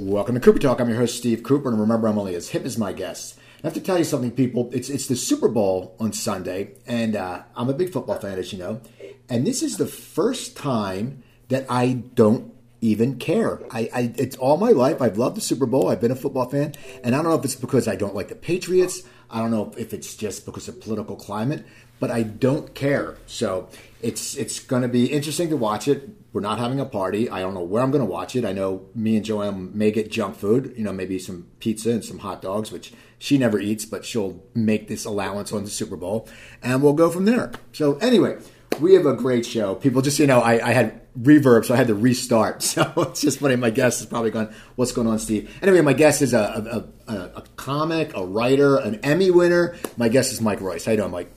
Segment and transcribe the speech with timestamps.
[0.00, 0.80] Welcome to Cooper Talk.
[0.80, 3.38] I'm your host, Steve Cooper, and remember, I'm only as hip as my guests.
[3.62, 4.68] I have to tell you something, people.
[4.72, 8.52] It's it's the Super Bowl on Sunday, and uh, I'm a big football fan, as
[8.52, 8.80] you know.
[9.28, 13.60] And this is the first time that I don't even care.
[13.70, 15.00] I, I it's all my life.
[15.00, 15.88] I've loved the Super Bowl.
[15.88, 16.74] I've been a football fan,
[17.04, 19.02] and I don't know if it's because I don't like the Patriots.
[19.30, 21.64] I don't know if it's just because of political climate,
[22.00, 23.16] but I don't care.
[23.26, 23.68] So
[24.02, 26.08] it's it's going to be interesting to watch it.
[26.32, 27.30] We're not having a party.
[27.30, 28.44] I don't know where I'm going to watch it.
[28.44, 30.74] I know me and Joanne may get junk food.
[30.76, 34.42] You know, maybe some pizza and some hot dogs, which she never eats, but she'll
[34.54, 36.28] make this allowance on the Super Bowl,
[36.62, 37.52] and we'll go from there.
[37.72, 38.38] So anyway,
[38.80, 39.74] we have a great show.
[39.74, 42.62] People, just you know, I, I had reverb, so I had to restart.
[42.74, 43.56] So it's just funny.
[43.56, 47.12] My guest is probably going, "What's going on, Steve?" Anyway, my guest is a a,
[47.12, 49.76] a, a comic, a writer, an Emmy winner.
[49.96, 50.84] My guest is Mike Royce.
[50.84, 51.30] How you doing, Mike?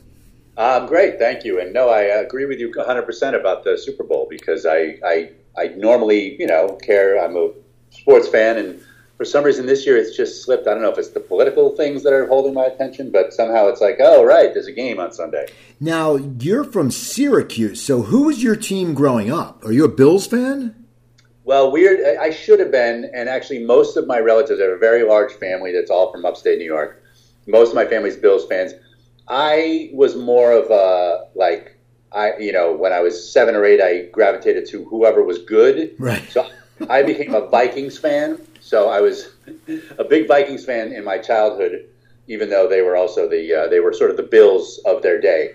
[0.58, 1.62] Um, great, thank you.
[1.62, 5.68] And no, I agree with you 100% about the Super Bowl because I, I, I
[5.77, 7.23] normally, you know, care.
[7.23, 7.52] I'm a
[7.91, 8.84] sports fan, and
[9.17, 10.67] for some reason this year it's just slipped.
[10.67, 13.68] I don't know if it's the political things that are holding my attention, but somehow
[13.68, 15.48] it's like, oh, right, there's a game on Sunday.
[15.79, 19.65] Now, you're from Syracuse, so who was your team growing up?
[19.65, 20.85] Are you a Bills fan?
[21.43, 22.18] Well, weird.
[22.18, 25.71] I should have been, and actually, most of my relatives have a very large family
[25.71, 27.02] that's all from upstate New York.
[27.48, 28.74] Most of my family's Bills fans.
[29.27, 31.77] I was more of a like
[32.12, 35.96] I you know when I was seven or eight I gravitated to whoever was good.
[35.99, 36.24] Right.
[36.29, 36.48] So
[36.90, 38.40] I became a Vikings fan.
[38.68, 39.29] So I was
[39.98, 41.85] a big Vikings fan in my childhood,
[42.27, 45.21] even though they were also the uh, they were sort of the Bills of their
[45.21, 45.51] day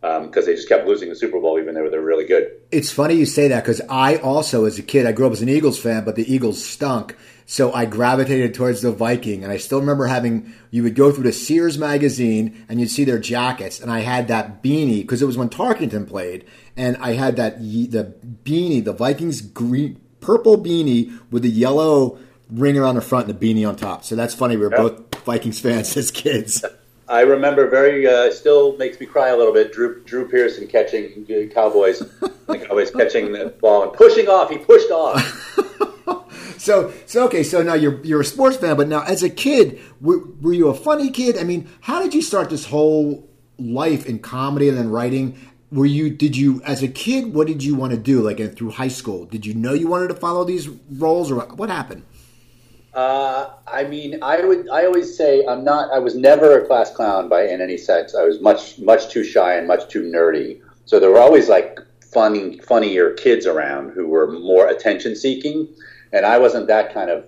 [0.00, 2.52] because um, they just kept losing the Super Bowl even though they're really good.
[2.70, 5.42] It's funny you say that because I also, as a kid, I grew up as
[5.42, 7.16] an Eagles fan, but the Eagles stunk.
[7.46, 10.54] So I gravitated towards the Viking, and I still remember having.
[10.70, 14.28] You would go through the Sears magazine, and you'd see their jackets, and I had
[14.28, 16.44] that beanie because it was when Tarkenton played,
[16.76, 22.18] and I had that the beanie, the Vikings green purple beanie with the yellow
[22.50, 24.04] ring around the front and the beanie on top.
[24.04, 24.56] So that's funny.
[24.56, 24.80] We were yep.
[25.10, 26.64] both Vikings fans as kids.
[27.08, 29.72] I remember very uh, still makes me cry a little bit.
[29.72, 32.00] Drew Drew Pearson catching uh, Cowboys,
[32.46, 34.50] the Cowboys catching the ball and pushing off.
[34.50, 35.20] He pushed off.
[36.58, 37.44] so so okay.
[37.44, 40.68] So now you're you're a sports fan, but now as a kid, were, were you
[40.68, 41.38] a funny kid?
[41.38, 45.38] I mean, how did you start this whole life in comedy and then writing?
[45.70, 47.34] Were you did you as a kid?
[47.34, 48.20] What did you want to do?
[48.20, 51.70] Like through high school, did you know you wanted to follow these roles, or what
[51.70, 52.02] happened?
[52.96, 54.70] Uh, I mean, I would.
[54.70, 55.92] I always say I'm not.
[55.92, 58.14] I was never a class clown by in any sense.
[58.14, 60.62] I was much, much too shy and much too nerdy.
[60.86, 61.78] So there were always like
[62.10, 65.68] funny, funnier kids around who were more attention seeking,
[66.14, 67.26] and I wasn't that kind of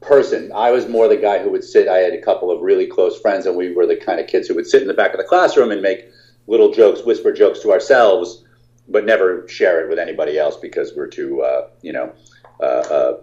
[0.00, 0.50] person.
[0.52, 1.86] I was more the guy who would sit.
[1.86, 4.48] I had a couple of really close friends, and we were the kind of kids
[4.48, 6.08] who would sit in the back of the classroom and make
[6.48, 8.44] little jokes, whisper jokes to ourselves,
[8.88, 12.12] but never share it with anybody else because we're too, uh, you know.
[12.60, 13.16] Uh, uh,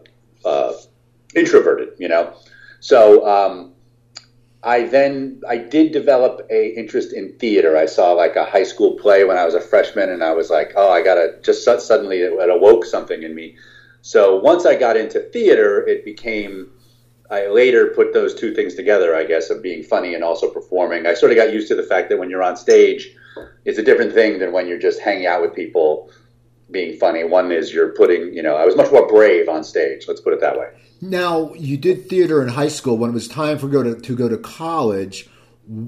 [0.46, 0.74] uh
[1.36, 2.34] introverted, you know.
[2.80, 3.74] So um,
[4.64, 7.78] I then I did develop a interest in theater.
[7.78, 10.50] I saw like a high school play when I was a freshman, and I was
[10.50, 13.56] like, oh, I gotta just suddenly it awoke something in me.
[14.02, 16.72] So once I got into theater, it became.
[17.30, 21.06] I later put those two things together, I guess, of being funny and also performing.
[21.06, 23.14] I sort of got used to the fact that when you're on stage,
[23.66, 26.10] it's a different thing than when you're just hanging out with people
[26.72, 27.26] being funny.
[27.26, 30.06] One is you're putting, you know, I was much more brave on stage.
[30.08, 30.70] Let's put it that way.
[31.02, 32.98] Now, you did theater in high school.
[32.98, 35.30] When it was time for go to, to go to college,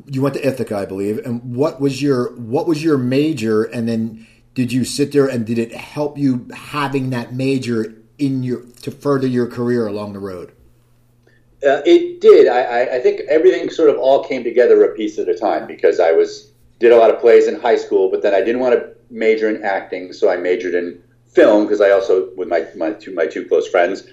[0.08, 1.20] you went to Ithaca, I believe.
[1.25, 3.64] And what was your what was your major?
[3.64, 8.44] And then did you sit there and did it help you having that major in
[8.44, 10.52] your to further your career along the road?
[11.66, 12.48] Uh, it did.
[12.48, 16.00] I, I think everything sort of all came together a piece at a time because
[16.00, 18.75] I was did a lot of plays in high school, but then I didn't want
[18.75, 22.92] to major in acting, so I majored in film because I also with my my
[22.92, 24.03] two my two close friends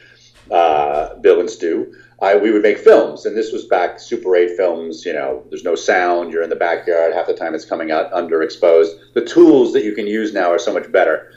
[0.50, 3.26] uh, Bill and Stu, I, we would make films.
[3.26, 6.56] And this was back Super 8 films, you know, there's no sound, you're in the
[6.56, 9.12] backyard, half the time it's coming out underexposed.
[9.14, 11.32] The tools that you can use now are so much better.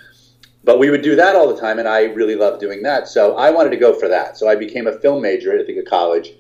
[0.64, 3.08] But we would do that all the time, and I really loved doing that.
[3.08, 4.38] So I wanted to go for that.
[4.38, 6.32] So I became a film major at, I think, a college.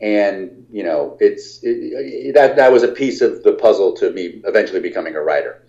[0.00, 4.10] And, you know, it's it, it, that, that was a piece of the puzzle to
[4.10, 5.62] me eventually becoming a writer.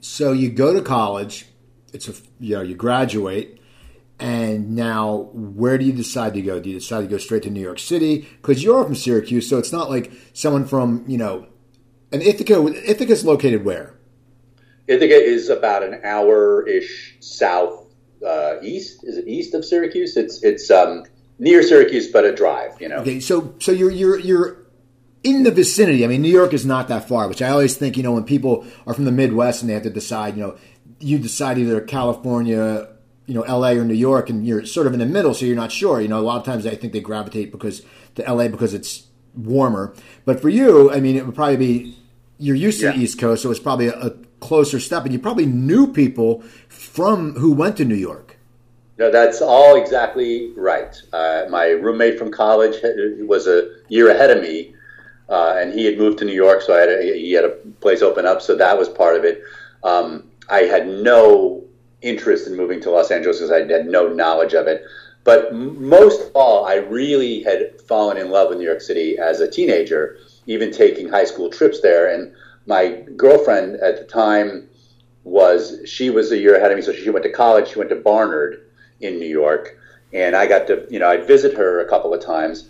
[0.00, 1.46] So you go to college,
[1.92, 3.59] it's a, you know, you graduate,
[4.20, 6.60] and now, where do you decide to go?
[6.60, 8.28] Do you decide to go straight to New York City?
[8.40, 11.46] Because you're from Syracuse, so it's not like someone from, you know,
[12.12, 12.66] and Ithaca.
[12.66, 13.94] Ithaca is located where?
[14.86, 17.86] Ithaca is about an hour ish south
[18.26, 19.04] uh, east.
[19.04, 20.16] Is it east of Syracuse?
[20.16, 21.04] It's it's um,
[21.38, 22.80] near Syracuse, but a drive.
[22.80, 22.96] You know.
[22.96, 24.66] Okay, so so you're you're you're
[25.22, 26.04] in the vicinity.
[26.04, 28.24] I mean, New York is not that far, which I always think, you know, when
[28.24, 30.56] people are from the Midwest and they have to decide, you know,
[30.98, 32.88] you decide either California
[33.30, 33.78] you know L.A.
[33.78, 36.00] or New York, and you're sort of in the middle, so you're not sure.
[36.00, 37.82] You know, a lot of times I think they gravitate because
[38.16, 38.48] to L.A.
[38.48, 39.94] because it's warmer.
[40.24, 41.96] But for you, I mean, it would probably be
[42.38, 42.92] you're used to Yeah.
[42.92, 44.10] the East Coast, so it's probably a, a
[44.40, 48.36] closer step, and you probably knew people from who went to New York.
[48.98, 50.94] No, that's all exactly right.
[51.12, 52.76] Uh, my roommate from college
[53.20, 54.74] was a year ahead of me,
[55.28, 57.50] uh, and he had moved to New York, so I had a, he had a
[57.80, 59.42] place open up, so that was part of it.
[59.84, 61.64] Um, I had no
[62.02, 64.84] interest in moving to Los Angeles because I had no knowledge of it.
[65.24, 69.40] But most of all, I really had fallen in love with New York City as
[69.40, 70.16] a teenager,
[70.46, 72.12] even taking high school trips there.
[72.12, 72.32] And
[72.66, 74.68] my girlfriend at the time
[75.24, 77.68] was she was a year ahead of me, so she went to college.
[77.68, 78.62] She went to Barnard
[79.00, 79.76] in New York,
[80.12, 82.68] and I got to you know I'd visit her a couple of times,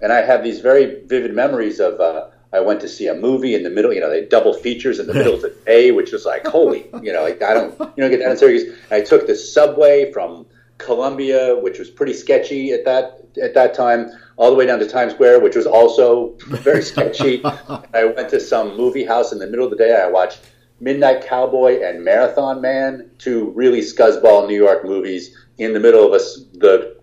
[0.00, 2.00] and I have these very vivid memories of.
[2.00, 4.98] Uh, I went to see a movie in the middle, you know, they double features
[4.98, 7.78] in the middle of the day, which was like, holy, you know, like I don't,
[7.78, 8.78] you don't get that in Syracuse.
[8.90, 10.46] I took the subway from
[10.78, 14.86] Columbia, which was pretty sketchy at that at that time, all the way down to
[14.86, 17.42] Times Square, which was also very sketchy.
[17.94, 19.94] I went to some movie house in the middle of the day.
[19.94, 20.40] I watched
[20.80, 26.12] Midnight Cowboy and Marathon Man, two really scuzzball New York movies in the middle of
[26.12, 26.96] us the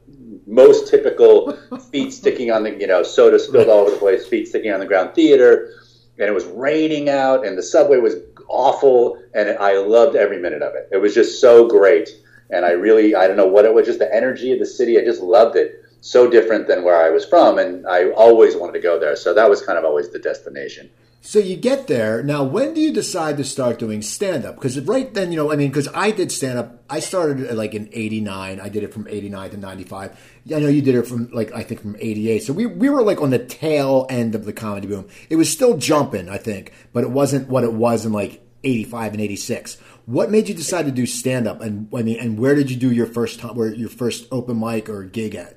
[0.49, 1.53] most typical
[1.91, 4.79] feet sticking on the you know soda spilled all over the place, feet sticking on
[4.79, 5.71] the ground theater,
[6.17, 8.15] and it was raining out, and the subway was
[8.49, 10.89] awful, and I loved every minute of it.
[10.91, 12.09] It was just so great,
[12.49, 14.99] and I really I don't know what it was, just the energy of the city.
[14.99, 15.85] I just loved it.
[16.01, 19.17] So different than where I was from, and I always wanted to go there.
[19.17, 20.89] So that was kind of always the destination.
[21.21, 22.23] So you get there.
[22.23, 24.55] Now, when do you decide to start doing stand up?
[24.55, 26.81] Because right then, you know, I mean, because I did stand up.
[26.89, 28.59] I started like in 89.
[28.59, 30.38] I did it from 89 to 95.
[30.53, 32.43] I know you did it from like, I think from 88.
[32.43, 35.07] So we, we were like on the tail end of the comedy boom.
[35.29, 39.13] It was still jumping, I think, but it wasn't what it was in like 85
[39.13, 39.77] and 86.
[40.05, 41.61] What made you decide to do stand up?
[41.61, 44.59] And I mean, and where did you do your first time, where your first open
[44.59, 45.55] mic or gig at?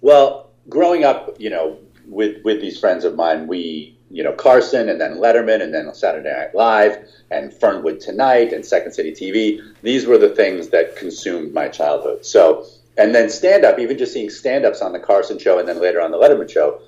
[0.00, 4.88] Well, growing up, you know, with with these friends of mine, we, you know, Carson
[4.88, 9.60] and then Letterman and then Saturday Night Live and Fernwood Tonight and Second City TV.
[9.82, 12.24] These were the things that consumed my childhood.
[12.24, 12.66] So,
[12.98, 15.80] and then stand up, even just seeing stand ups on the Carson show and then
[15.80, 16.80] later on the Letterman show.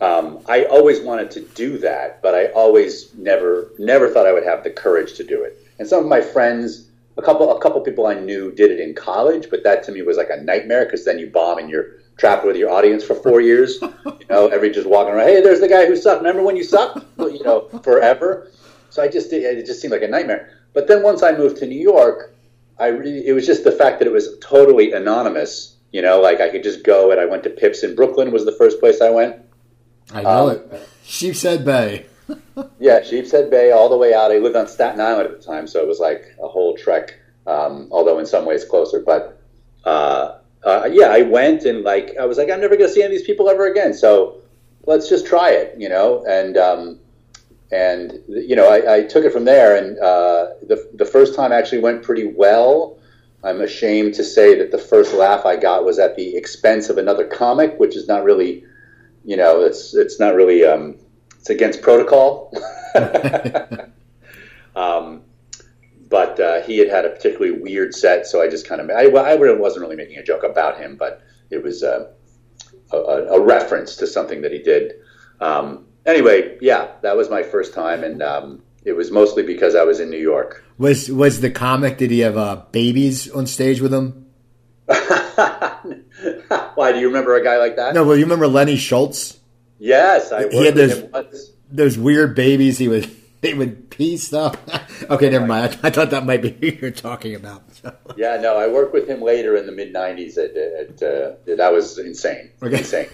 [0.00, 4.44] Um, I always wanted to do that, but I always never never thought I would
[4.44, 5.58] have the courage to do it.
[5.78, 8.94] And some of my friends, a couple a couple people I knew did it in
[8.94, 12.00] college, but that to me was like a nightmare because then you bomb and you're
[12.16, 13.78] trapped with your audience for four years.
[13.82, 16.20] you know, every just walking around, hey, there's the guy who sucked.
[16.20, 17.04] Remember when you sucked?
[17.18, 18.50] You know, forever.
[18.90, 20.50] So I just it just seemed like a nightmare.
[20.72, 22.34] But then once I moved to New York,
[22.78, 25.76] I really, it was just the fact that it was totally anonymous.
[25.92, 28.44] You know, like I could just go and I went to Pips in Brooklyn was
[28.44, 29.36] the first place I went.
[30.12, 30.88] I know Um, it.
[31.04, 32.06] Sheepshead Bay.
[32.78, 34.30] Yeah, Sheepshead Bay all the way out.
[34.30, 37.14] I lived on Staten Island at the time, so it was like a whole trek.
[37.46, 39.40] Um, although in some ways closer, but
[39.84, 43.02] uh, uh, yeah, I went and like I was like, I'm never going to see
[43.02, 43.92] any of these people ever again.
[43.92, 44.36] So
[44.86, 46.24] let's just try it, you know.
[46.26, 46.98] And um,
[47.72, 49.76] and you know, I, I took it from there.
[49.76, 52.98] And uh, the the first time actually went pretty well.
[53.42, 56.96] I'm ashamed to say that the first laugh I got was at the expense of
[56.96, 58.64] another comic, which is not really,
[59.24, 60.96] you know, it's it's not really um,
[61.38, 62.52] it's against protocol.
[64.76, 65.22] um,
[66.08, 69.06] but uh, he had had a particularly weird set, so I just kind of I,
[69.06, 72.10] I wasn't really making a joke about him, but it was uh,
[72.92, 74.92] a, a, a reference to something that he did.
[75.40, 79.84] Um, anyway, yeah, that was my first time, and um, it was mostly because I
[79.84, 80.64] was in New York.
[80.78, 81.98] Was was the comic?
[81.98, 84.26] Did he have uh, babies on stage with him?
[84.86, 87.94] Why do you remember a guy like that?
[87.94, 89.38] No, well, you remember Lenny Schultz?
[89.78, 92.78] Yes, I He had those- Those weird babies.
[92.78, 94.56] He would they would pee stuff.
[95.10, 95.78] okay, never mind.
[95.82, 97.62] I, I thought that might be who you're talking about.
[98.16, 100.38] Yeah, no, I worked with him later in the mid '90s.
[100.38, 102.50] At, at uh, that was insane.
[102.62, 102.78] Okay.
[102.78, 103.08] Insane.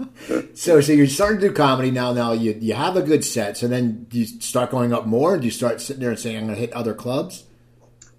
[0.54, 2.12] So, so you're starting to do comedy now.
[2.12, 3.56] Now you you have a good set.
[3.56, 5.38] So then you start going up more?
[5.38, 7.44] Do you start sitting there and saying, "I'm going to hit other clubs"?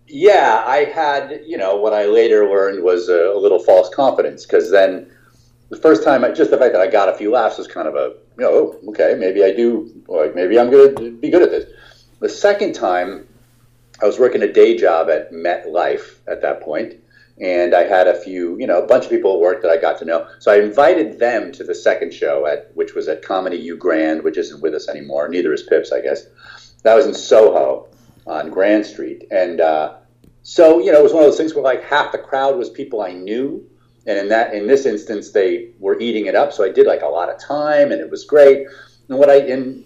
[0.07, 4.45] Yeah, I had, you know, what I later learned was a, a little false confidence
[4.45, 5.09] because then
[5.69, 7.87] the first time, I, just the fact that I got a few laughs was kind
[7.87, 11.29] of a, you know, oh, okay, maybe I do, like maybe I'm going to be
[11.29, 11.71] good at this.
[12.19, 13.25] The second time,
[14.01, 16.95] I was working a day job at MetLife at that point,
[17.41, 19.77] and I had a few, you know, a bunch of people at work that I
[19.77, 20.27] got to know.
[20.39, 24.23] So I invited them to the second show at, which was at Comedy U Grand,
[24.23, 25.27] which isn't with us anymore.
[25.27, 26.27] Neither is Pips, I guess.
[26.83, 27.89] That was in Soho
[28.27, 29.95] on Grand Street, and uh,
[30.43, 32.69] so you know, it was one of those things where like half the crowd was
[32.69, 33.67] people I knew,
[34.05, 36.53] and in that in this instance, they were eating it up.
[36.53, 38.67] So I did like a lot of time, and it was great.
[39.09, 39.83] And what I and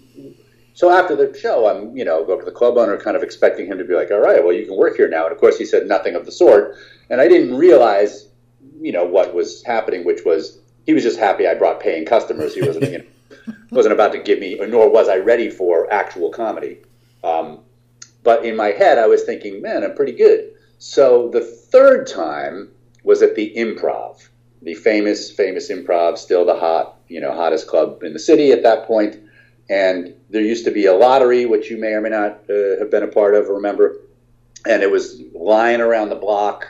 [0.76, 3.66] so after the show, I'm, you know, go to the club owner, kind of expecting
[3.66, 5.24] him to be like, all right, well, you can work here now.
[5.24, 6.76] And of course, he said nothing of the sort.
[7.10, 8.28] And I didn't realize,
[8.80, 12.54] you know, what was happening, which was he was just happy I brought paying customers.
[12.54, 16.30] He wasn't, you know, wasn't about to give me, nor was I ready for actual
[16.30, 16.78] comedy.
[17.24, 17.60] Um,
[18.22, 20.50] but in my head, I was thinking, man, I'm pretty good.
[20.78, 22.70] So the third time
[23.02, 24.28] was at the Improv,
[24.62, 28.62] the famous, famous Improv, still the hot, you know, hottest club in the city at
[28.62, 29.16] that point.
[29.68, 32.90] And there used to be a lottery, which you may or may not uh, have
[32.90, 33.96] been a part of, remember?
[34.66, 36.68] And it was lying around the block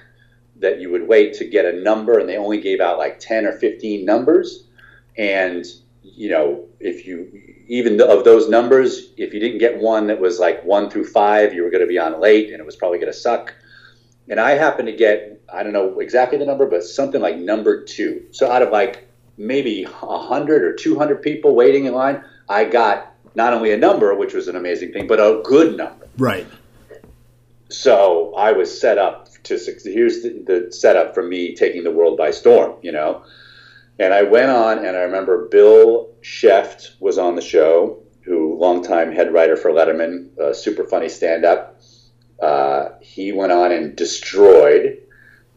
[0.60, 3.46] that you would wait to get a number, and they only gave out like 10
[3.46, 4.64] or 15 numbers.
[5.18, 5.64] And,
[6.02, 7.30] you know, if you,
[7.68, 11.52] even of those numbers, if you didn't get one that was like one through five,
[11.52, 13.54] you were going to be on late and it was probably going to suck.
[14.28, 17.84] And I happened to get, I don't know exactly the number, but something like number
[17.84, 18.24] two.
[18.30, 23.52] So out of like maybe 100 or 200 people waiting in line, I got not
[23.52, 26.08] only a number, which was an amazing thing, but a good number.
[26.18, 26.46] Right.
[27.68, 32.16] So I was set up to here's the, the setup for me taking the world
[32.16, 33.24] by storm, you know.
[33.98, 39.12] And I went on, and I remember Bill Scheft was on the show, who longtime
[39.12, 41.80] head writer for Letterman, super funny stand up.
[42.42, 44.98] Uh, he went on and destroyed.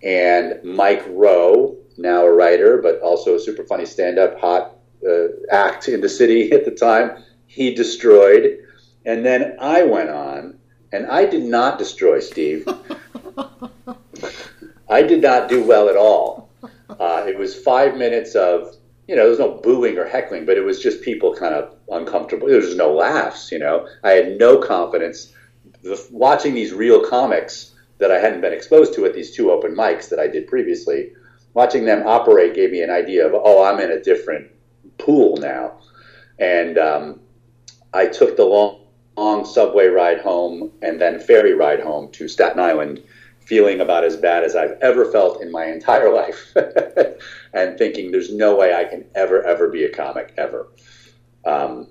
[0.04, 4.78] And Mike Rowe, now a writer, but also a super funny stand up, hot
[5.08, 8.60] uh, act in the city at the time, he destroyed.
[9.06, 10.59] And then I went on,
[10.92, 12.68] and I did not destroy Steve.
[14.90, 16.50] I did not do well at all.
[16.90, 18.76] Uh, it was five minutes of,
[19.08, 21.76] you know, there was no booing or heckling, but it was just people kind of
[21.90, 22.48] uncomfortable.
[22.48, 23.88] There was no laughs, you know.
[24.04, 25.34] I had no confidence.
[25.84, 29.76] The, watching these real comics that I hadn't been exposed to at these two open
[29.76, 31.12] mics that I did previously,
[31.54, 34.50] watching them operate gave me an idea of, oh, I'm in a different
[34.98, 35.78] pool now.
[36.40, 37.20] And um,
[37.94, 38.79] I took the long,
[39.20, 43.04] long subway ride home and then ferry ride home to Staten Island
[43.42, 46.56] feeling about as bad as I've ever felt in my entire life
[47.54, 50.68] and thinking there's no way I can ever, ever be a comic ever.
[51.46, 51.88] Um,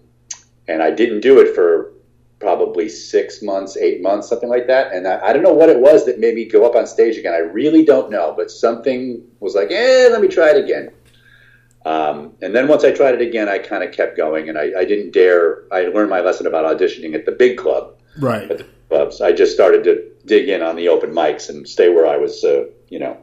[0.69, 1.93] and I didn't do it for
[2.39, 4.93] probably six months, eight months, something like that.
[4.93, 7.17] And I, I, don't know what it was that made me go up on stage
[7.17, 7.35] again.
[7.35, 10.91] I really don't know, but something was like, eh, let me try it again.
[11.85, 14.73] Um, and then once I tried it again, I kind of kept going, and I,
[14.79, 15.63] I, didn't dare.
[15.73, 17.97] I learned my lesson about auditioning at the big club.
[18.19, 18.51] Right.
[18.51, 21.89] At the clubs, I just started to dig in on the open mics and stay
[21.89, 23.17] where I was, uh, you know,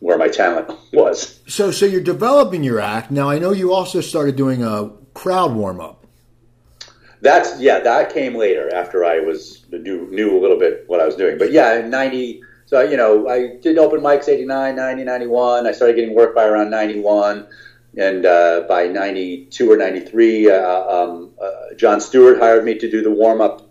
[0.00, 1.40] where my talent was.
[1.48, 3.30] So, so you're developing your act now.
[3.30, 6.06] I know you also started doing a crowd warm up.
[7.22, 11.06] That's yeah, that came later after I was knew, knew a little bit what I
[11.06, 11.38] was doing.
[11.38, 12.42] But yeah, in ninety.
[12.74, 15.64] So you know, I did open mics 89, 90, 91.
[15.64, 17.46] I started getting work by around ninety one.
[17.96, 23.00] And uh, by 92 or 93, uh, um, uh, Jon Stewart hired me to do
[23.00, 23.62] the warm up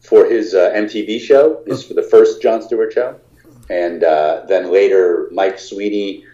[0.00, 3.20] for his uh, MTV show, his for the first Jon Stewart show,
[3.68, 6.24] and uh, then later Mike Sweeney,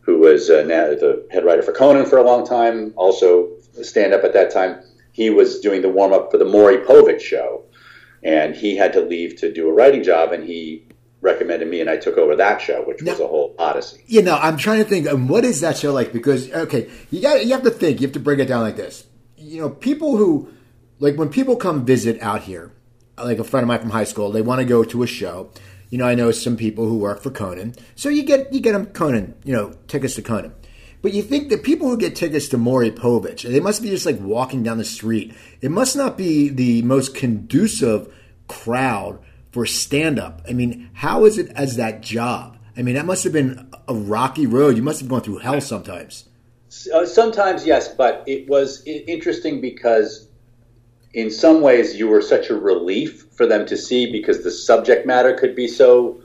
[0.00, 3.50] who was uh, the head writer for Conan for a long time, also
[3.82, 4.80] stand up at that time.
[5.12, 7.64] He was doing the warm up for the Maury Povich show,
[8.22, 10.86] and he had to leave to do a writing job, and he
[11.20, 14.02] recommended me, and I took over that show, which now, was a whole odyssey.
[14.06, 16.12] You know, I'm trying to think, um, what is that show like?
[16.12, 18.76] Because okay, you got you have to think, you have to break it down like
[18.76, 19.06] this.
[19.36, 20.52] You know, people who
[20.98, 22.72] like when people come visit out here
[23.16, 25.50] like a friend of mine from high school, they want to go to a show.
[25.90, 28.72] You know, I know some people who work for Conan, so you get you get
[28.72, 30.54] them Conan, you know, tickets to Conan.
[31.00, 34.04] But you think the people who get tickets to Maury Povich, they must be just
[34.04, 35.32] like walking down the street.
[35.60, 38.12] It must not be the most conducive
[38.48, 39.20] crowd
[39.58, 40.40] for stand up.
[40.48, 42.56] I mean, how is it as that job?
[42.76, 44.76] I mean, that must have been a rocky road.
[44.76, 46.28] You must have gone through hell sometimes.
[46.94, 50.28] Uh, sometimes, yes, but it was interesting because
[51.12, 55.08] in some ways you were such a relief for them to see because the subject
[55.08, 56.22] matter could be so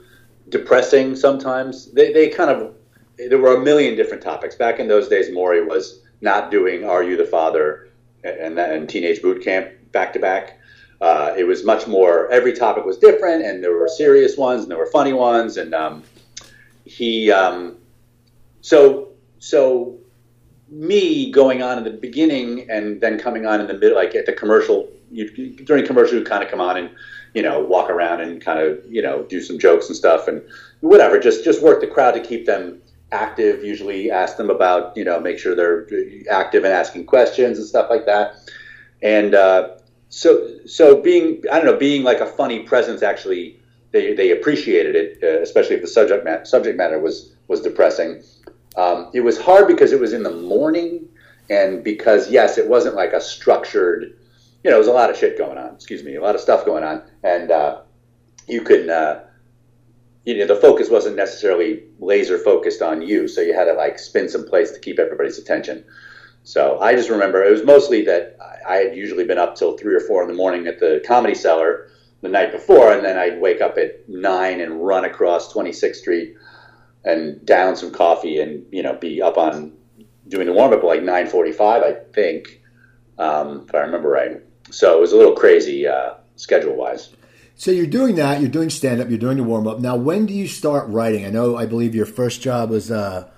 [0.48, 1.90] depressing sometimes.
[1.90, 2.72] They, they kind of,
[3.18, 4.54] there were a million different topics.
[4.54, 7.88] Back in those days, Maury was not doing Are You the Father
[8.22, 10.60] and, and Teenage Boot Camp back to back.
[11.04, 14.70] Uh, it was much more, every topic was different, and there were serious ones and
[14.70, 15.58] there were funny ones.
[15.58, 16.02] And um,
[16.86, 17.76] he, um,
[18.62, 19.98] so, so
[20.70, 24.24] me going on in the beginning and then coming on in the middle, like at
[24.24, 25.28] the commercial, you,
[25.68, 26.88] during commercial, you kind of come on and,
[27.34, 30.40] you know, walk around and kind of, you know, do some jokes and stuff and
[30.80, 32.80] whatever, just, just work the crowd to keep them
[33.12, 35.86] active, usually ask them about, you know, make sure they're
[36.30, 38.36] active and asking questions and stuff like that.
[39.02, 39.68] And, uh,
[40.08, 43.60] so, so being, I don't know, being like a funny presence actually,
[43.92, 48.22] they, they appreciated it, uh, especially if the subject matter, subject matter was, was depressing
[48.76, 51.08] um, it was hard because it was in the morning,
[51.48, 54.16] and because yes, it wasn't like a structured
[54.62, 55.74] you know, it was a lot of shit going on.
[55.74, 57.82] Excuse me, a lot of stuff going on, and uh,
[58.48, 59.24] you can, uh,
[60.24, 63.98] you know, the focus wasn't necessarily laser focused on you, so you had to like
[63.98, 65.84] spin some place to keep everybody's attention.
[66.44, 68.36] So I just remember it was mostly that
[68.68, 71.34] I had usually been up till three or four in the morning at the Comedy
[71.34, 71.88] Cellar
[72.20, 76.36] the night before, and then I'd wake up at nine and run across 26th Street
[77.04, 79.72] and down some coffee and you know be up on
[80.28, 82.62] doing the warm up like 9:45, I think,
[83.18, 84.40] um, if I remember right.
[84.70, 87.10] So it was a little crazy uh, schedule wise.
[87.56, 88.40] So you're doing that.
[88.40, 89.08] You're doing stand up.
[89.08, 89.78] You're doing the warm up.
[89.78, 91.24] Now, when do you start writing?
[91.24, 91.56] I know.
[91.56, 93.28] I believe your first job was uh,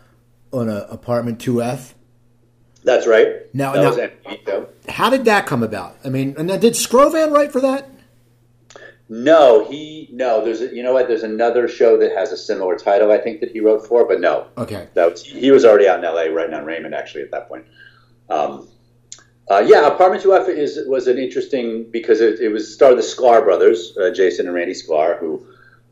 [0.52, 1.95] on a apartment two F.
[2.86, 3.52] That's right.
[3.52, 4.14] Now, that
[4.46, 5.96] now how did that come about?
[6.04, 7.90] I mean, and did Skrovan write for that?
[9.08, 10.44] No, he no.
[10.44, 11.08] There's a, you know what?
[11.08, 13.10] There's another show that has a similar title.
[13.10, 14.46] I think that he wrote for, but no.
[14.56, 14.86] Okay.
[14.94, 16.30] That was, he was already out in L.A.
[16.30, 17.66] writing on Raymond actually at that point.
[18.30, 18.68] Um,
[19.50, 23.42] uh, yeah, Apartment 2F is was an interesting because it, it was started the Sklar
[23.42, 25.44] brothers, uh, Jason and Randy Sklar, who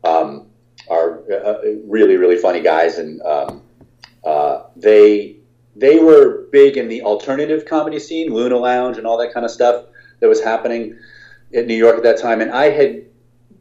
[0.05, 0.47] um,
[0.89, 3.61] are uh, really really funny guys, and um,
[4.23, 5.39] uh, they
[5.75, 9.51] they were big in the alternative comedy scene, Luna Lounge, and all that kind of
[9.51, 9.85] stuff
[10.19, 10.97] that was happening
[11.51, 13.05] in New York at that time, and I had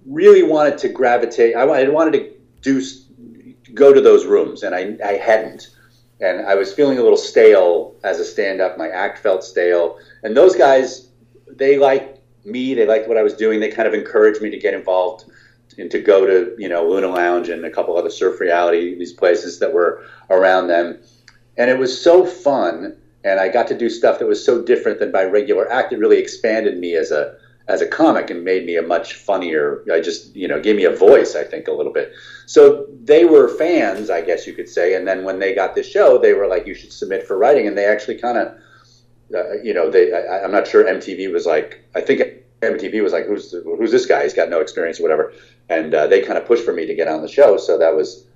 [0.06, 1.56] really wanted to gravitate.
[1.56, 2.82] I, I wanted to do
[3.74, 5.68] go to those rooms, and I, I hadn't.
[6.20, 8.78] And I was feeling a little stale as a stand-up.
[8.78, 11.08] My act felt stale, and those guys,
[11.50, 12.74] they liked me.
[12.74, 13.60] They liked what I was doing.
[13.60, 15.24] They kind of encouraged me to get involved
[15.78, 19.12] and to go to you know Luna Lounge and a couple other surf reality these
[19.12, 21.00] places that were around them,
[21.56, 22.96] and it was so fun.
[23.24, 25.92] And I got to do stuff that was so different than my regular act.
[25.92, 29.82] It really expanded me as a as a comic and made me a much funnier.
[29.90, 31.34] I just you know gave me a voice.
[31.34, 32.12] I think a little bit.
[32.46, 34.94] So they were fans, I guess you could say.
[34.94, 37.66] And then when they got this show, they were like, "You should submit for writing,"
[37.66, 38.48] and they actually kind of,
[39.34, 40.12] uh, you know, they.
[40.12, 41.82] I, I'm not sure MTV was like.
[41.94, 42.20] I think
[42.60, 44.22] MTV was like, "Who's who's this guy?
[44.22, 45.32] He's got no experience or whatever."
[45.70, 47.56] And uh, they kind of pushed for me to get on the show.
[47.56, 48.26] So that was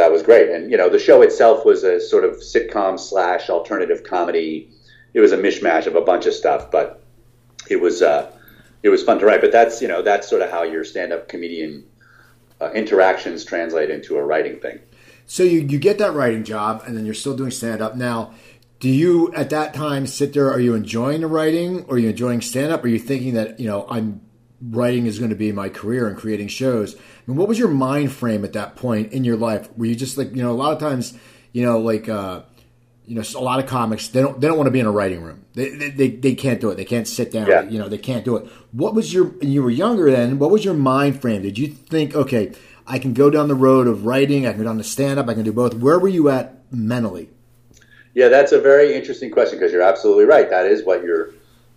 [0.00, 0.48] that was great.
[0.48, 4.70] And you know, the show itself was a sort of sitcom slash alternative comedy.
[5.12, 7.02] It was a mishmash of a bunch of stuff, but
[7.68, 8.02] it was.
[8.02, 8.30] Uh,
[8.82, 9.40] it was fun to write.
[9.40, 11.84] But that's you know that's sort of how your stand-up comedian
[12.60, 14.80] uh, interactions translate into a writing thing.
[15.26, 18.34] So you you get that writing job, and then you're still doing stand-up now.
[18.78, 20.50] Do you at that time sit there?
[20.50, 22.82] Are you enjoying the writing, or are you enjoying stand-up?
[22.84, 24.22] Are you thinking that you know I'm
[24.60, 26.94] writing is going to be my career and creating shows?
[26.96, 29.68] I mean, what was your mind frame at that point in your life?
[29.76, 31.16] Were you just like you know a lot of times
[31.52, 32.08] you know like.
[32.08, 32.42] Uh,
[33.06, 34.90] you know, a lot of comics they don't they don't want to be in a
[34.92, 35.44] writing room.
[35.54, 36.76] They they, they can't do it.
[36.76, 37.48] They can't sit down.
[37.48, 37.62] Yeah.
[37.62, 38.48] You know, they can't do it.
[38.70, 40.38] What was your you were younger then?
[40.38, 41.42] What was your mind frame?
[41.42, 42.52] Did you think, okay,
[42.86, 45.28] I can go down the road of writing, I can go down to stand up,
[45.28, 45.74] I can do both.
[45.74, 47.30] Where were you at mentally?
[48.14, 50.48] Yeah, that's a very interesting question because you're absolutely right.
[50.48, 51.30] That is what your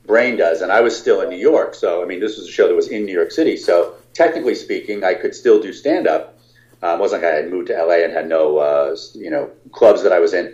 [0.06, 0.62] brain does.
[0.62, 2.76] And I was still in New York, so I mean, this was a show that
[2.76, 3.58] was in New York City.
[3.58, 6.40] So technically speaking, I could still do stand up.
[6.82, 10.04] Um, wasn't like I had moved to LA and had no uh, you know clubs
[10.04, 10.54] that I was in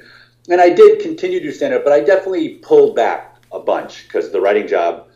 [0.50, 4.32] and I did continue to stand up, but I definitely pulled back a bunch because
[4.32, 5.08] the writing job,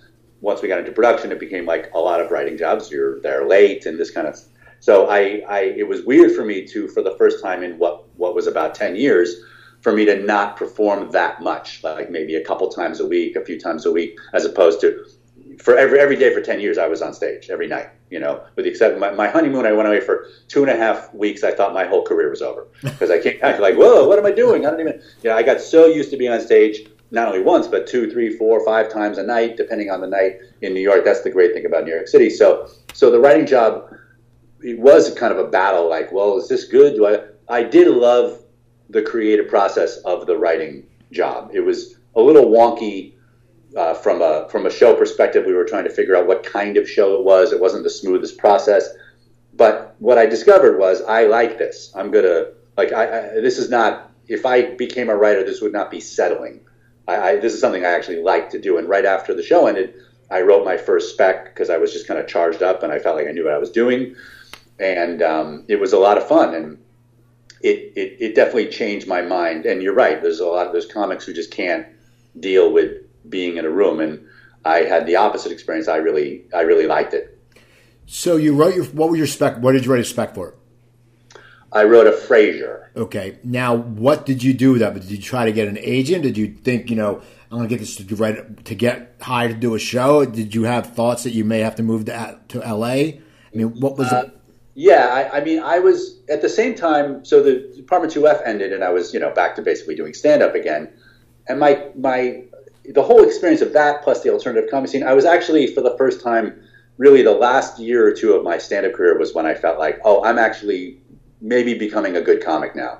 [0.41, 2.91] once we got into production, it became like a lot of writing jobs.
[2.91, 4.39] You're there late and this kind of.
[4.79, 8.03] So I, I, it was weird for me to, for the first time in what
[8.17, 9.35] what was about ten years,
[9.83, 13.43] for me to not perform that much, like maybe a couple times a week, a
[13.43, 15.05] few times a week, as opposed to
[15.59, 17.89] for every every day for ten years, I was on stage every night.
[18.09, 20.75] You know, with the exception my, my honeymoon, I went away for two and a
[20.75, 21.43] half weeks.
[21.43, 24.25] I thought my whole career was over because I came back like, whoa, what am
[24.25, 24.65] I doing?
[24.65, 25.01] I don't even.
[25.21, 28.09] You know, I got so used to being on stage not only once but two,
[28.09, 31.05] three, four, five times a night, depending on the night in New York.
[31.05, 32.29] That's the great thing about New York City.
[32.29, 33.93] So, so the writing job
[34.61, 35.89] it was kind of a battle.
[35.89, 36.95] Like, well, is this good?
[36.95, 37.19] Do I?
[37.49, 38.42] I did love
[38.89, 41.51] the creative process of the writing job.
[41.53, 43.13] It was a little wonky
[43.75, 46.77] uh, from a from a show perspective, we were trying to figure out what kind
[46.77, 47.51] of show it was.
[47.51, 48.87] It wasn't the smoothest process,
[49.53, 51.91] but what I discovered was I like this.
[51.95, 54.11] I'm gonna like I, I this is not.
[54.27, 56.61] If I became a writer, this would not be settling.
[57.07, 58.77] I, I, this is something I actually like to do.
[58.77, 59.95] And right after the show ended,
[60.31, 62.99] I wrote my first spec because I was just kind of charged up and I
[62.99, 64.15] felt like I knew what I was doing,
[64.79, 66.77] and um, it was a lot of fun and.
[67.63, 69.65] It, it, it definitely changed my mind.
[69.65, 70.21] And you're right.
[70.21, 71.87] There's a lot of those comics who just can't
[72.39, 72.91] deal with
[73.29, 74.25] being in a room, and
[74.65, 75.87] I had the opposite experience.
[75.87, 77.39] I really, I really liked it.
[78.05, 79.57] So you wrote your what was your spec?
[79.57, 80.55] What did you write a spec for?
[81.71, 82.87] I wrote a Frasier.
[82.95, 83.39] Okay.
[83.43, 84.93] Now, what did you do with that?
[84.93, 86.23] Did you try to get an agent?
[86.23, 87.21] Did you think you know
[87.51, 90.25] I'm going to get this to write to get hired to do a show?
[90.25, 92.85] Did you have thoughts that you may have to move to to LA?
[92.85, 93.19] I
[93.53, 94.39] mean, what was uh, it?
[94.75, 97.23] Yeah, I, I, mean, I was at the same time.
[97.23, 100.13] So the Apartment Two F ended, and I was you know back to basically doing
[100.13, 100.91] stand up again.
[101.47, 102.43] And my my
[102.85, 105.95] the whole experience of that plus the alternative comedy scene, I was actually for the
[105.97, 106.59] first time,
[106.97, 109.99] really the last year or two of my stand-up career was when I felt like,
[110.03, 110.99] oh, I'm actually
[111.41, 112.99] maybe becoming a good comic now.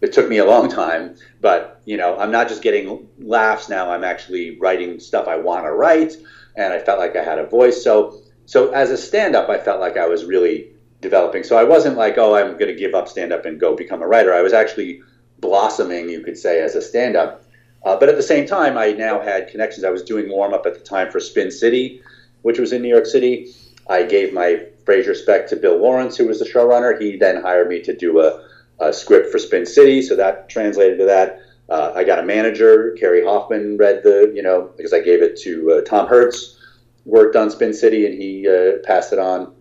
[0.00, 3.90] It took me a long time, but you know, I'm not just getting laughs now.
[3.90, 6.14] I'm actually writing stuff I want to write,
[6.56, 7.82] and I felt like I had a voice.
[7.82, 10.70] So, so as a stand-up, I felt like I was really
[11.00, 11.44] developing.
[11.44, 14.06] So I wasn't like, oh, I'm going to give up stand-up and go become a
[14.06, 14.34] writer.
[14.34, 15.00] I was actually
[15.38, 17.44] blossoming, you could say, as a stand-up.
[17.84, 19.84] Uh, but at the same time, I now had connections.
[19.84, 22.02] I was doing warm up at the time for Spin City,
[22.42, 23.52] which was in New York City.
[23.88, 27.00] I gave my Frasier spec to Bill Lawrence, who was the showrunner.
[27.00, 28.44] He then hired me to do a,
[28.80, 31.40] a script for Spin City, so that translated to that.
[31.68, 35.38] Uh, I got a manager, Kerry Hoffman, read the, you know, because I gave it
[35.42, 36.58] to uh, Tom Hertz,
[37.04, 39.54] worked on Spin City, and he uh, passed it on,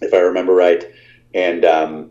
[0.00, 0.84] if I remember right.
[1.34, 2.10] And um,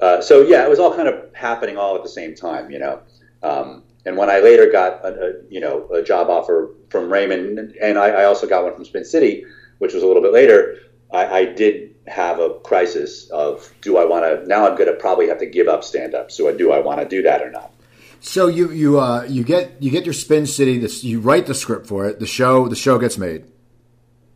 [0.00, 2.78] uh, so, yeah, it was all kind of happening all at the same time, you
[2.78, 3.00] know.
[3.42, 7.58] Um, and when I later got a, a, you know a job offer from Raymond,
[7.80, 9.44] and I, I, also got one from Spin City,
[9.78, 10.78] which was a little bit later,
[11.12, 14.98] I, I did have a crisis of do I want to now I'm going to
[14.98, 16.30] probably have to give up stand up.
[16.30, 17.72] So do I want to do that or not?
[18.20, 20.78] So you you uh, you get you get your Spin City.
[20.78, 22.18] This you write the script for it.
[22.18, 23.44] The show the show gets made.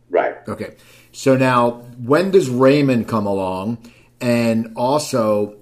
[0.09, 0.35] Right.
[0.47, 0.75] Okay.
[1.13, 1.71] So now
[2.03, 3.77] when does Raymond come along?
[4.19, 5.57] And also,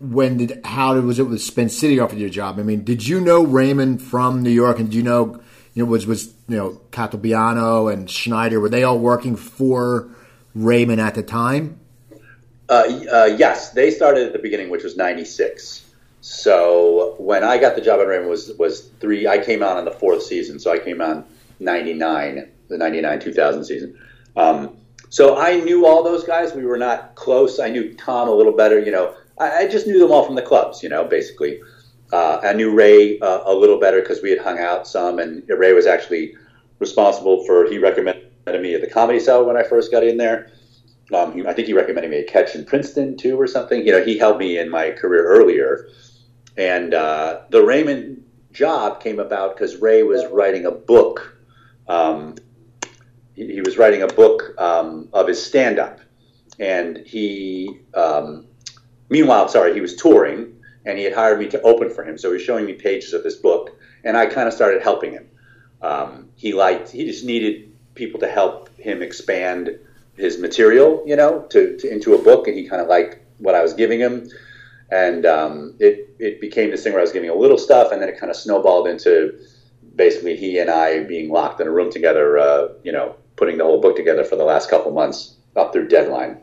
[0.00, 2.58] when did how did was it with Spin City offered you a job?
[2.58, 5.40] I mean, did you know Raymond from New York, and do you know
[5.74, 10.08] you know was was you know Caltabiano and Schneider were they all working for
[10.54, 11.78] Raymond at the time?
[12.68, 15.84] Uh, uh, yes, they started at the beginning, which was '96.
[16.20, 19.28] So when I got the job at Raymond was was three.
[19.28, 21.24] I came on in the fourth season, so I came on
[21.60, 23.98] '99, the '99 2000 season.
[24.36, 24.76] Um,
[25.08, 26.54] so I knew all those guys.
[26.54, 27.58] We were not close.
[27.58, 28.78] I knew Tom a little better.
[28.78, 31.60] You know, I, I just knew them all from the clubs, you know, basically.
[32.12, 35.42] Uh, I knew Ray uh, a little better because we had hung out some, and
[35.48, 36.34] Ray was actually
[36.78, 37.68] responsible for.
[37.68, 40.50] He recommended me at the Comedy Cell when I first got in there.
[41.12, 43.84] Um, he, I think he recommended me a catch in Princeton too, or something.
[43.84, 45.88] You know, he helped me in my career earlier,
[46.56, 51.36] and uh, the Raymond job came about because Ray was writing a book.
[51.88, 52.36] Um,
[53.46, 56.00] he, was writing a book um, of his stand-up,
[56.58, 58.48] and he um,
[59.10, 62.18] Meanwhile, sorry, he was touring and he had hired me to open for him.
[62.18, 65.12] So he was showing me pages of this book, and I kind of started helping
[65.12, 65.28] him.
[65.82, 69.78] Um, he liked, he just needed people to help him expand
[70.16, 73.54] his material, you know, to, to into a book, and he kind of liked what
[73.54, 74.28] I was giving him.
[74.90, 78.00] And um, it it became this thing where I was giving a little stuff, and
[78.00, 79.38] then it kind of snowballed into
[79.94, 83.64] basically he and I being locked in a room together, uh, you know, putting the
[83.64, 86.40] whole book together for the last couple months up through deadline.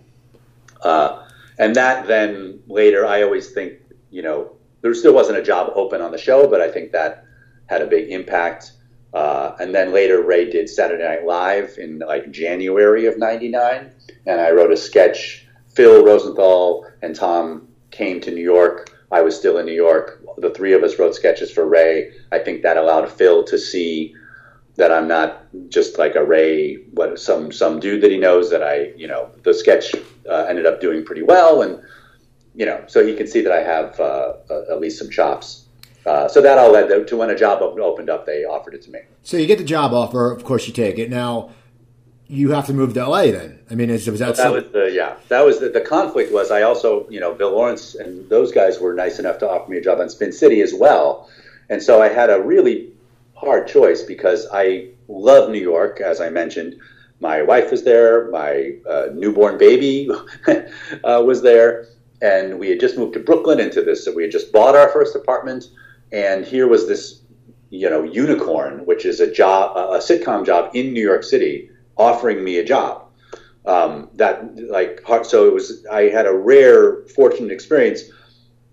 [0.81, 1.27] Uh,
[1.59, 3.79] and that then later, I always think,
[4.09, 7.25] you know, there still wasn't a job open on the show, but I think that
[7.67, 8.73] had a big impact.
[9.13, 13.89] Uh, and then later, Ray did Saturday Night Live in like January of '99,
[14.25, 15.47] and I wrote a sketch.
[15.73, 18.91] Phil Rosenthal and Tom came to New York.
[19.11, 20.21] I was still in New York.
[20.37, 22.11] The three of us wrote sketches for Ray.
[22.31, 24.13] I think that allowed Phil to see
[24.75, 28.49] that I'm not just like a Ray, what some some dude that he knows.
[28.49, 29.95] That I, you know, the sketch
[30.29, 31.81] uh, ended up doing pretty well, and
[32.53, 34.33] you know, so he can see that I have uh,
[34.71, 35.65] at least some chops.
[36.05, 38.91] Uh, so that all led to when a job opened up, they offered it to
[38.91, 38.99] me.
[39.23, 41.09] So you get the job offer, of course, you take it.
[41.09, 41.49] Now
[42.27, 43.23] you have to move to LA.
[43.23, 46.31] Then I mean, is, was that, that was the yeah that was the, the conflict
[46.31, 49.69] was I also you know Bill Lawrence and those guys were nice enough to offer
[49.69, 51.29] me a job on Spin City as well,
[51.69, 52.91] and so I had a really
[53.35, 56.75] hard choice because I love New York, as I mentioned.
[57.19, 60.09] My wife was there, my uh, newborn baby
[61.03, 61.87] uh, was there,
[62.21, 64.03] and we had just moved to Brooklyn into this.
[64.03, 65.65] So we had just bought our first apartment,
[66.11, 67.21] and here was this,
[67.69, 72.43] you know, unicorn, which is a job, a sitcom job in New York City, offering
[72.43, 73.03] me a job.
[73.65, 75.85] Um, that like so it was.
[75.91, 78.03] I had a rare, fortunate experience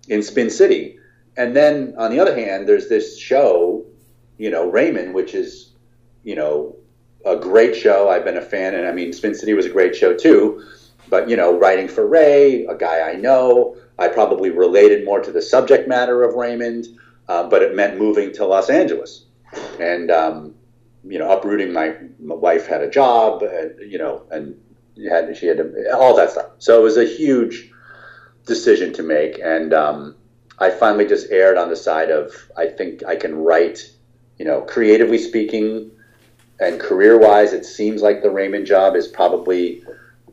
[0.07, 0.99] in Spin City,
[1.35, 3.83] and then on the other hand, there's this show
[4.37, 5.73] you know, Raymond, which is,
[6.23, 6.75] you know,
[7.25, 8.09] a great show.
[8.09, 10.63] I've been a fan, and I mean, Spin City was a great show too.
[11.09, 15.31] But you know, writing for Ray, a guy I know, I probably related more to
[15.31, 16.87] the subject matter of Raymond,
[17.27, 19.25] uh, but it meant moving to Los Angeles,
[19.79, 20.55] and um,
[21.03, 24.59] you know, uprooting my, my wife had a job, and, you know, and
[25.09, 26.51] had she had to, all that stuff.
[26.59, 27.69] So it was a huge
[28.45, 30.15] decision to make, and um,
[30.59, 33.92] I finally just aired on the side of I think I can write
[34.37, 35.91] you know, creatively speaking
[36.59, 39.83] and career wise, it seems like the Raymond job is probably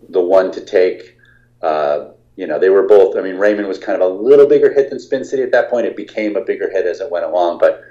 [0.08, 1.16] the one to take.
[1.62, 3.16] Uh, you know, they were both.
[3.16, 5.70] I mean, Raymond was kind of a little bigger hit than Spin City at that
[5.70, 5.86] point.
[5.86, 7.82] It became a bigger hit as it went along, but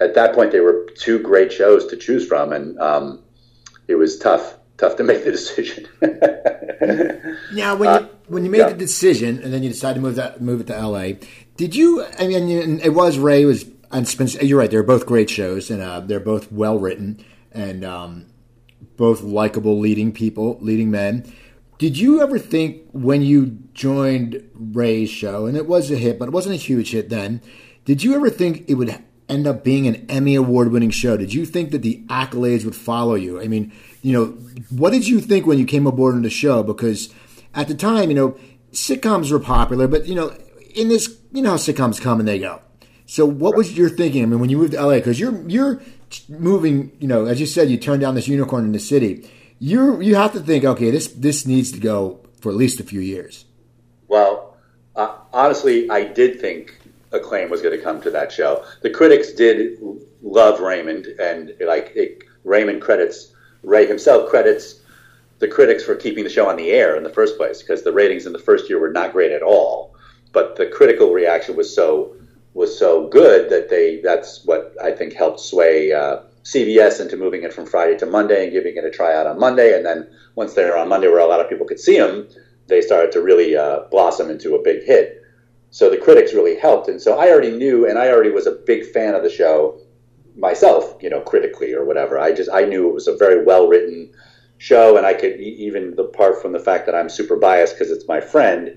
[0.00, 3.22] at that point they were two great shows to choose from, and um,
[3.88, 5.86] it was tough tough to make the decision.
[7.52, 8.68] now, when you when you made yeah.
[8.68, 11.12] the decision and then you decided to move that move it to LA,
[11.56, 12.04] did you?
[12.18, 14.34] I mean, it was Ray was and.
[14.42, 18.26] You're right; they're both great shows, and uh, they're both well written and um,
[18.96, 21.32] both likable leading people, leading men.
[21.78, 26.28] Did you ever think when you joined Ray's show, and it was a hit, but
[26.28, 27.40] it wasn't a huge hit then?
[27.86, 31.16] Did you ever think it would end up being an Emmy award winning show?
[31.16, 33.40] Did you think that the accolades would follow you?
[33.40, 33.72] I mean,
[34.02, 34.26] you know,
[34.68, 36.62] what did you think when you came aboard on the show?
[36.62, 37.14] Because
[37.54, 38.36] at the time, you know,
[38.72, 40.36] sitcoms were popular, but you know,
[40.74, 42.60] in this, you know how sitcoms come and they go.
[43.10, 44.22] So, what was your thinking?
[44.22, 45.82] I mean, when you moved to LA, because you're you're
[46.28, 49.28] moving, you know, as you said, you turned down this unicorn in the city.
[49.58, 52.84] You you have to think, okay, this this needs to go for at least a
[52.84, 53.46] few years.
[54.06, 54.56] Well,
[54.94, 58.64] uh, honestly, I did think acclaim was going to come to that show.
[58.82, 59.80] The critics did
[60.22, 64.82] love Raymond, and like it, Raymond credits Ray himself credits
[65.40, 67.92] the critics for keeping the show on the air in the first place because the
[67.92, 69.96] ratings in the first year were not great at all.
[70.30, 72.14] But the critical reaction was so
[72.54, 77.42] was so good that they that's what I think helped sway uh, CBS into moving
[77.42, 79.76] it from Friday to Monday and giving it a tryout on Monday.
[79.76, 82.28] And then once they were on Monday, where a lot of people could see them,
[82.66, 85.22] they started to really uh, blossom into a big hit.
[85.70, 88.58] So the critics really helped, and so I already knew, and I already was a
[88.66, 89.80] big fan of the show
[90.36, 92.18] myself, you know, critically or whatever.
[92.18, 94.10] I just I knew it was a very well written
[94.58, 98.08] show, and I could even apart from the fact that I'm super biased because it's
[98.08, 98.76] my friend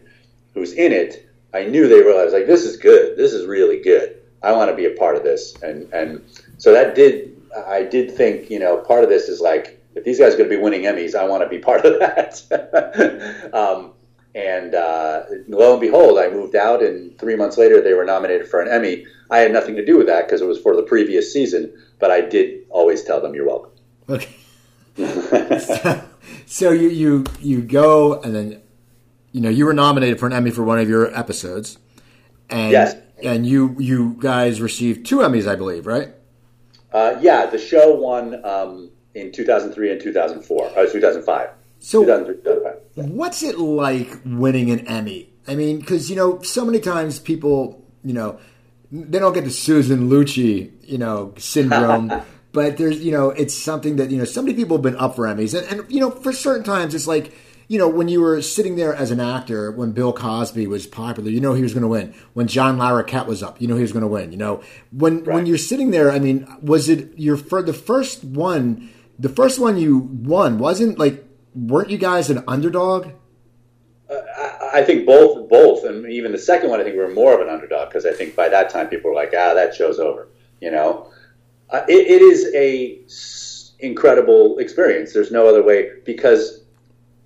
[0.54, 1.28] who's in it.
[1.54, 3.18] I knew they realized like this is good.
[3.18, 4.18] This is really good.
[4.42, 6.24] I want to be a part of this, and and
[6.58, 10.20] so that did I did think you know part of this is like if these
[10.20, 13.50] guys are going to be winning Emmys, I want to be part of that.
[13.54, 13.94] um,
[14.36, 18.48] and uh, lo and behold, I moved out, and three months later, they were nominated
[18.48, 19.06] for an Emmy.
[19.30, 22.10] I had nothing to do with that because it was for the previous season, but
[22.10, 23.72] I did always tell them, "You're welcome."
[24.10, 24.36] Okay.
[25.60, 26.04] so,
[26.48, 28.63] so you you you go, and then
[29.34, 31.78] you know you were nominated for an Emmy for one of your episodes,
[32.50, 32.96] and yes.
[33.22, 36.10] and you you guys received two Emmys, I believe, right?
[36.94, 41.50] Uh, yeah, the show won um, in 2003 and 2004, or 2005.
[41.80, 42.06] So,
[42.96, 45.34] what's it like winning an Emmy?
[45.48, 48.40] I mean, because you know, so many times people, you know,
[48.92, 52.12] they don't get the Susan Lucci, you know, syndrome.
[52.54, 55.16] but there's, you know, it's something that you know, so many people have been up
[55.16, 57.34] for Emmys, and, and you know, for certain times, it's like
[57.68, 61.30] you know, when you were sitting there as an actor, when Bill Cosby was popular,
[61.30, 62.14] you know he was going to win.
[62.34, 64.32] When John Larroquette was up, you know he was going to win.
[64.32, 65.36] You know, when right.
[65.36, 68.90] when you're sitting there, I mean, was it your for the first one?
[69.18, 71.24] The first one you won wasn't like
[71.56, 73.10] weren't you guys an underdog?
[74.10, 77.14] Uh, I, I think both, both, and even the second one, I think we were
[77.14, 79.76] more of an underdog because I think by that time people were like, ah, that
[79.76, 80.30] show's over.
[80.62, 81.12] You know,
[81.70, 85.14] uh, it, it is a s- incredible experience.
[85.14, 86.63] There's no other way because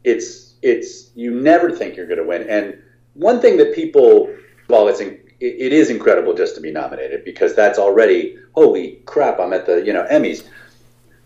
[0.08, 2.50] it's it's you never think you're going to win.
[2.50, 2.82] And
[3.14, 4.34] one thing that people,
[4.70, 9.40] well, it's in, it, is incredible just to be nominated because that's already holy crap.
[9.40, 10.48] I'm at the you know Emmys.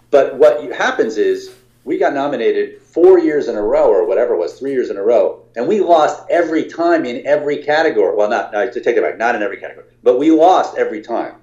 [0.10, 4.38] But what happens is we got nominated four years in a row or whatever it
[4.38, 8.15] was, three years in a row, and we lost every time in every category.
[8.15, 11.02] Well, not I to take it back, not in every category, but we lost every
[11.02, 11.36] time.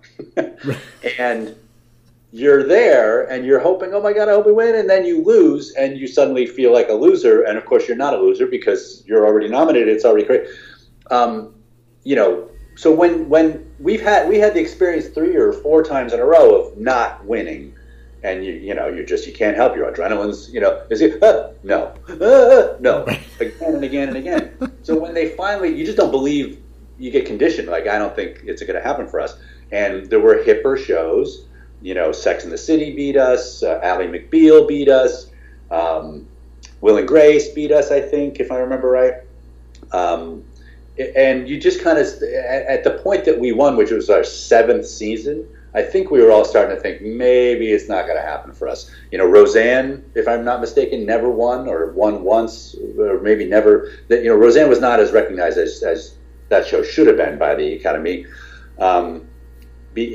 [1.18, 1.56] and
[2.30, 5.22] you're there and you're hoping, oh my god, I hope we win, and then you
[5.22, 7.42] lose, and you suddenly feel like a loser.
[7.42, 9.88] And of course, you're not a loser because you're already nominated.
[9.88, 10.46] It's already great.
[11.10, 11.54] Um,
[12.04, 16.12] you know, so when when we've had we had the experience three or four times
[16.12, 17.74] in a row of not winning.
[18.24, 19.76] And you you know you're just you can't help.
[19.76, 23.04] Your adrenaline's you know is it uh, no uh, no
[23.40, 24.72] again and again and again.
[24.82, 26.60] So when they finally you just don't believe
[26.98, 27.68] you get conditioned.
[27.68, 29.38] Like i don't think it's going to happen for us.
[29.70, 31.47] And there were hipper shows
[31.82, 35.30] you know sex in the city beat us uh, ally mcbeal beat us
[35.70, 36.26] um,
[36.80, 39.14] will and grace beat us i think if i remember right
[39.92, 40.44] um,
[41.16, 42.06] and you just kind of
[42.48, 46.32] at the point that we won which was our seventh season I think we were
[46.32, 48.90] all starting to think maybe it's not going to happen for us.
[49.12, 53.92] You know, Roseanne, if I'm not mistaken, never won or won once, or maybe never.
[54.08, 56.16] That you know, Roseanne was not as recognized as, as
[56.48, 58.24] that show should have been by the Academy.
[58.78, 59.27] Um,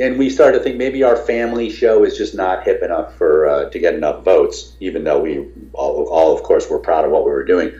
[0.02, 3.48] and we started to think maybe our family show is just not hip enough for
[3.48, 7.12] uh, to get enough votes, even though we all, all, of course, were proud of
[7.12, 7.74] what we were doing.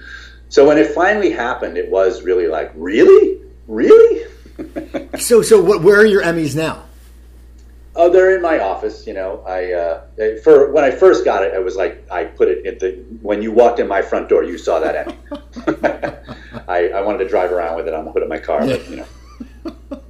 [0.50, 4.26] So when it finally happened, it was really like, really, really.
[5.20, 6.84] so, so what, where are your Emmys now?
[7.96, 9.06] Oh, they're in my office.
[9.06, 10.02] You know, I uh,
[10.44, 13.44] for when I first got it, I was like, I put it in the when
[13.44, 15.18] you walked in my front door, you saw that Emmy.
[16.68, 18.90] I, I wanted to drive around with it on the hood of my car, but
[18.90, 19.06] you know,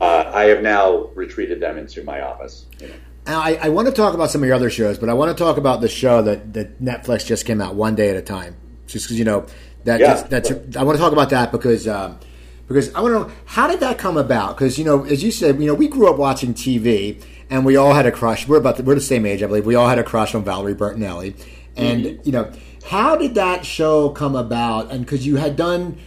[0.02, 2.66] uh, I have now retreated them into my office.
[2.80, 2.94] You know.
[3.26, 5.42] I, I want to talk about some of your other shows, but I want to
[5.42, 8.56] talk about the show that, that Netflix just came out, One Day at a Time.
[8.86, 9.46] Just because you know
[9.86, 10.08] that Yeah.
[10.08, 12.20] just, that's I want to talk about that because um,
[12.68, 14.58] because I want to know how did that come about?
[14.58, 17.78] Because you know, as you said, you know, we grew up watching TV, and we
[17.78, 18.48] all had a crush.
[18.48, 19.66] We're about the, we're the same age, I believe.
[19.66, 21.36] We all had a crush on Valerie Bertinelli,
[21.78, 22.52] and you know,
[22.86, 24.92] how did that show come about?
[24.92, 25.98] And because you had done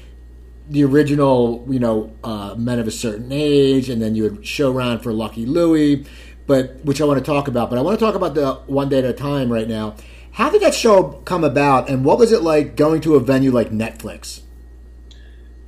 [0.69, 4.73] the original, you know, uh, Men of a Certain Age, and then you would show
[4.73, 6.05] around for Lucky Louie,
[6.47, 7.71] but which I want to talk about.
[7.71, 9.97] But I want to talk about the One Day at a Time right now.
[10.33, 13.51] How did that show come about, and what was it like going to a venue
[13.51, 14.43] like Netflix?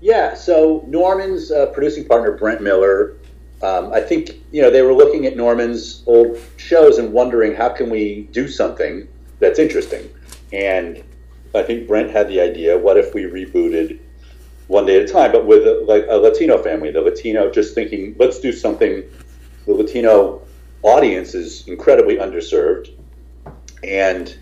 [0.01, 3.17] Yeah, so Norman's uh, producing partner, Brent Miller,
[3.63, 7.69] um, I think, you know, they were looking at Norman's old shows and wondering how
[7.71, 9.09] can we do something
[9.41, 10.09] that's interesting.
[10.53, 11.03] And
[11.55, 13.99] I think Brent had the idea, what if we rebooted
[14.69, 17.75] one day at a time, but with a, like a Latino family, the Latino, just
[17.75, 19.03] thinking, let's do something.
[19.67, 20.43] The Latino
[20.83, 22.91] audience is incredibly underserved,
[23.83, 24.35] and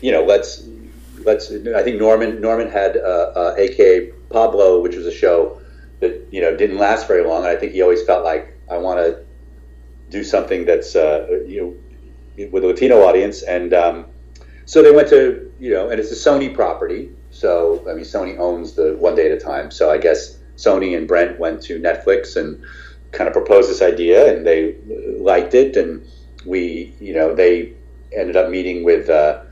[0.00, 0.68] you know, let's
[1.24, 1.50] let's.
[1.50, 5.60] I think Norman Norman had uh, uh, AKA Pablo, which was a show
[6.00, 7.44] that you know didn't last very long.
[7.44, 9.24] And I think he always felt like I want to
[10.10, 11.60] do something that's uh, you
[12.36, 14.06] know with a Latino audience, and um,
[14.66, 17.10] so they went to you know, and it's a Sony property.
[17.44, 19.70] So I mean, Sony owns the One Day at a Time.
[19.70, 22.64] So I guess Sony and Brent went to Netflix and
[23.12, 24.76] kind of proposed this idea, and they
[25.18, 26.08] liked it, and
[26.46, 27.74] we you know they
[28.16, 29.10] ended up meeting with.
[29.10, 29.42] Uh,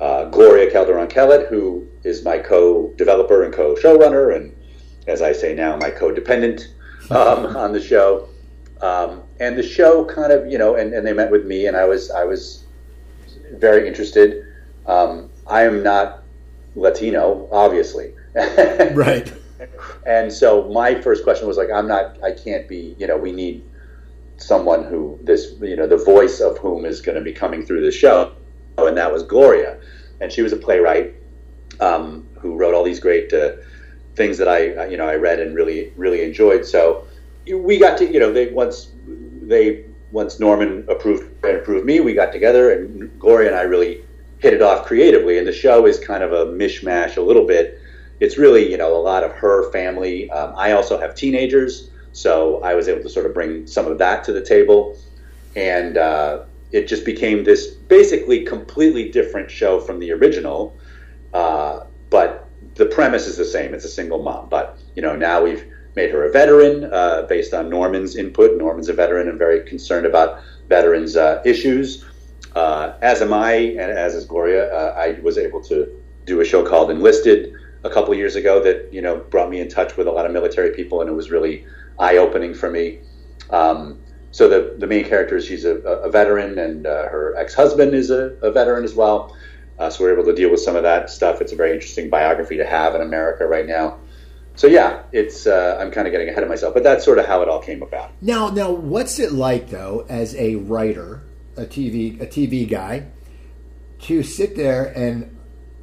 [0.00, 4.54] uh, Gloria Calderon Kellett, who is my co-developer and co-showrunner, and
[5.08, 6.68] as I say now, my co-dependent
[7.10, 8.28] um, on the show.
[8.80, 11.76] Um, and the show kind of, you know, and, and they met with me, and
[11.76, 12.64] I was I was
[13.54, 14.46] very interested.
[14.86, 16.22] Um, I am not
[16.78, 19.32] Latino, obviously, Right.
[20.06, 23.32] and so my first question was like, I'm not, I can't be, you know, we
[23.32, 23.64] need
[24.36, 27.84] someone who this, you know, the voice of whom is going to be coming through
[27.84, 28.32] the show,
[28.78, 29.78] and that was Gloria,
[30.20, 31.14] and she was a playwright
[31.80, 33.52] um, who wrote all these great uh,
[34.14, 36.64] things that I, you know, I read and really, really enjoyed.
[36.64, 37.06] So
[37.52, 38.92] we got to, you know, they once
[39.42, 44.04] they once Norman approved and approved me, we got together, and Gloria and I really
[44.38, 45.38] hit it off creatively.
[45.38, 47.80] And the show is kind of a mishmash, a little bit.
[48.20, 50.30] It's really, you know, a lot of her family.
[50.30, 53.98] Um, I also have teenagers, so I was able to sort of bring some of
[53.98, 54.98] that to the table,
[55.54, 60.76] and uh, it just became this basically completely different show from the original.
[61.32, 63.72] Uh, but the premise is the same.
[63.72, 67.54] It's a single mom, but you know now we've made her a veteran uh, based
[67.54, 68.56] on Norman's input.
[68.56, 72.04] Norman's a veteran and very concerned about veterans' uh, issues.
[72.58, 74.74] Uh, as am I, and as is Gloria.
[74.74, 75.76] Uh, I was able to
[76.24, 79.68] do a show called Enlisted a couple years ago that you know brought me in
[79.68, 81.64] touch with a lot of military people, and it was really
[82.00, 82.98] eye opening for me.
[83.50, 84.00] Um,
[84.32, 85.76] so the the main character she's a,
[86.08, 89.36] a veteran, and uh, her ex husband is a, a veteran as well.
[89.78, 91.40] Uh, so we're able to deal with some of that stuff.
[91.40, 93.98] It's a very interesting biography to have in America right now.
[94.56, 97.26] So yeah, it's uh, I'm kind of getting ahead of myself, but that's sort of
[97.26, 98.10] how it all came about.
[98.20, 101.22] Now, now, what's it like though, as a writer,
[101.58, 103.06] a TV, a TV guy,
[104.02, 105.36] to sit there and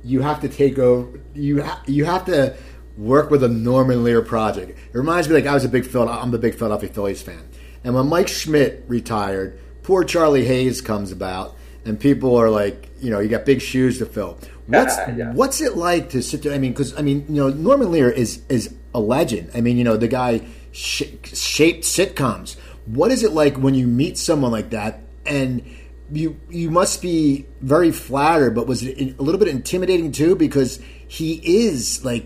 [0.03, 2.55] you have to take over, you ha- you have to
[2.97, 4.71] work with a Norman Lear project.
[4.71, 7.43] It reminds me like I was a big Phil, I'm the big Philadelphia Phillies fan,
[7.83, 13.09] and when Mike Schmidt retired, poor Charlie Hayes comes about, and people are like, you
[13.11, 14.39] know, you got big shoes to fill.
[14.67, 15.33] What's Yeah.
[15.33, 16.53] what's it like to sit there?
[16.53, 19.51] I mean, because I mean, you know, Norman Lear is is a legend.
[19.53, 22.55] I mean, you know, the guy sh- shaped sitcoms.
[22.85, 25.63] What is it like when you meet someone like that, and
[26.11, 30.79] you you must be very flattered, but was it a little bit intimidating too because
[31.07, 32.25] he is like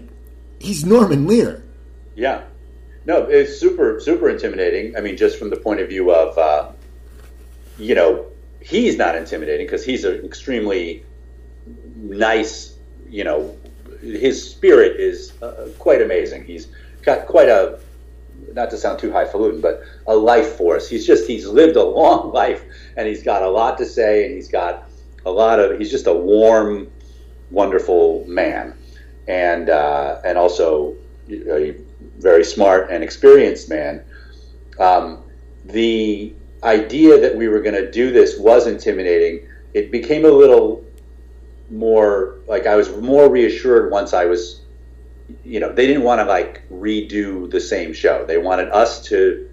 [0.60, 1.64] he's Norman Lear.
[2.16, 2.44] Yeah,
[3.06, 4.96] no, it's super super intimidating.
[4.96, 6.72] I mean, just from the point of view of uh,
[7.78, 8.26] you know
[8.62, 11.06] he's not intimidating because he's an extremely
[11.96, 12.76] nice.
[13.10, 13.58] You know,
[14.02, 16.44] his spirit is uh, quite amazing.
[16.46, 16.68] He's
[17.02, 17.80] got quite a
[18.54, 20.90] not to sound too highfalutin, but a life force.
[20.90, 22.64] He's just he's lived a long life
[22.98, 24.90] and he's got a lot to say and he's got
[25.26, 26.90] a lot of he's just a warm,
[27.52, 28.76] wonderful man,
[29.28, 30.96] and uh, and also
[31.30, 31.76] a
[32.18, 34.04] very smart and experienced man.
[34.80, 35.24] Um,
[35.66, 39.48] the idea that we were going to do this was intimidating.
[39.74, 40.84] It became a little
[41.70, 44.59] more like I was more reassured once I was
[45.44, 48.26] you know, they didn't want to like redo the same show.
[48.26, 49.50] They wanted us to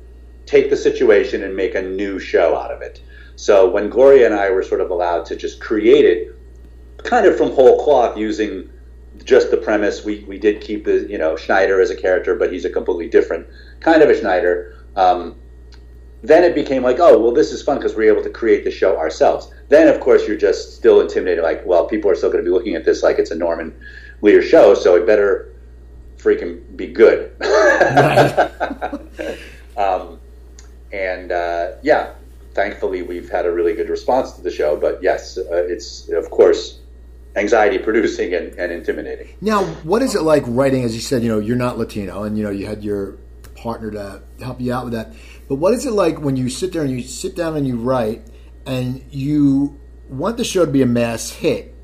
[0.46, 3.00] take the situation and make a new show out of it.
[3.36, 6.34] So when Gloria and I were sort of allowed to just create it
[6.98, 8.70] kind of from whole cloth using
[9.24, 12.52] just the premise, we, we did keep the, you know, Schneider as a character, but
[12.52, 13.46] he's a completely different
[13.80, 14.84] kind of a Schneider.
[14.94, 15.36] Um,
[16.22, 18.70] then it became like, oh, well, this is fun because we're able to create the
[18.70, 19.52] show ourselves.
[19.68, 21.44] Then, of course, you're just still intimidated.
[21.44, 23.78] Like, well, people are still going to be looking at this like it's a Norman
[24.22, 25.52] Lear show, so it better
[26.18, 27.30] freaking be good.
[29.76, 30.18] um,
[30.92, 32.14] and uh, yeah,
[32.54, 34.76] thankfully, we've had a really good response to the show.
[34.76, 36.80] But yes, uh, it's of course
[37.36, 39.28] anxiety producing and, and intimidating.
[39.40, 40.84] Now, what is it like writing?
[40.84, 43.18] As you said, you know, you're not Latino, and you know, you had your
[43.54, 45.12] partner to help you out with that.
[45.48, 47.76] But what is it like when you sit there and you sit down and you
[47.76, 48.26] write,
[48.64, 51.75] and you want the show to be a mass hit?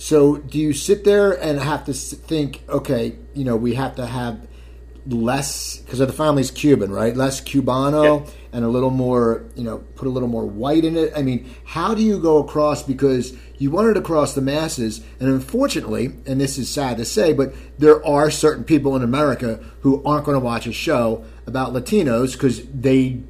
[0.00, 4.06] So, do you sit there and have to think, okay, you know, we have to
[4.06, 4.46] have
[5.08, 7.16] less because the family's Cuban, right?
[7.16, 8.32] Less Cubano yeah.
[8.52, 11.12] and a little more, you know, put a little more white in it.
[11.16, 15.28] I mean, how do you go across because you want it across the masses, and
[15.28, 20.00] unfortunately, and this is sad to say, but there are certain people in America who
[20.04, 23.20] aren't going to watch a show about Latinos because they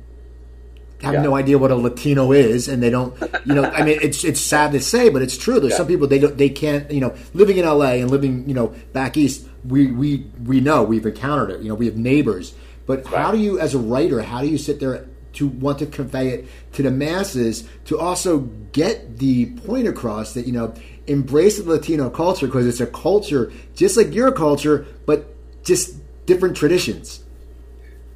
[1.03, 1.23] have yeah.
[1.23, 3.17] no idea what a Latino is, and they don't.
[3.45, 5.61] You know, I mean, it's it's sad to say, but it's true.
[5.61, 5.79] There's yeah.
[5.79, 6.91] some people they don't they can't.
[6.91, 10.83] You know, living in LA and living you know back east, we we we know
[10.83, 11.61] we've encountered it.
[11.63, 12.55] You know, we have neighbors.
[12.87, 13.23] But right.
[13.23, 16.31] how do you, as a writer, how do you sit there to want to convey
[16.31, 18.41] it to the masses to also
[18.73, 20.75] get the point across that you know
[21.07, 25.35] embrace the Latino culture because it's a culture just like your culture, but
[25.65, 25.97] just
[26.27, 27.23] different traditions.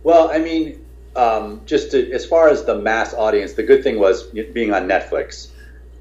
[0.03, 0.82] Well, I mean,
[1.17, 4.87] um, just to, as far as the mass audience, the good thing was being on
[4.89, 5.51] Netflix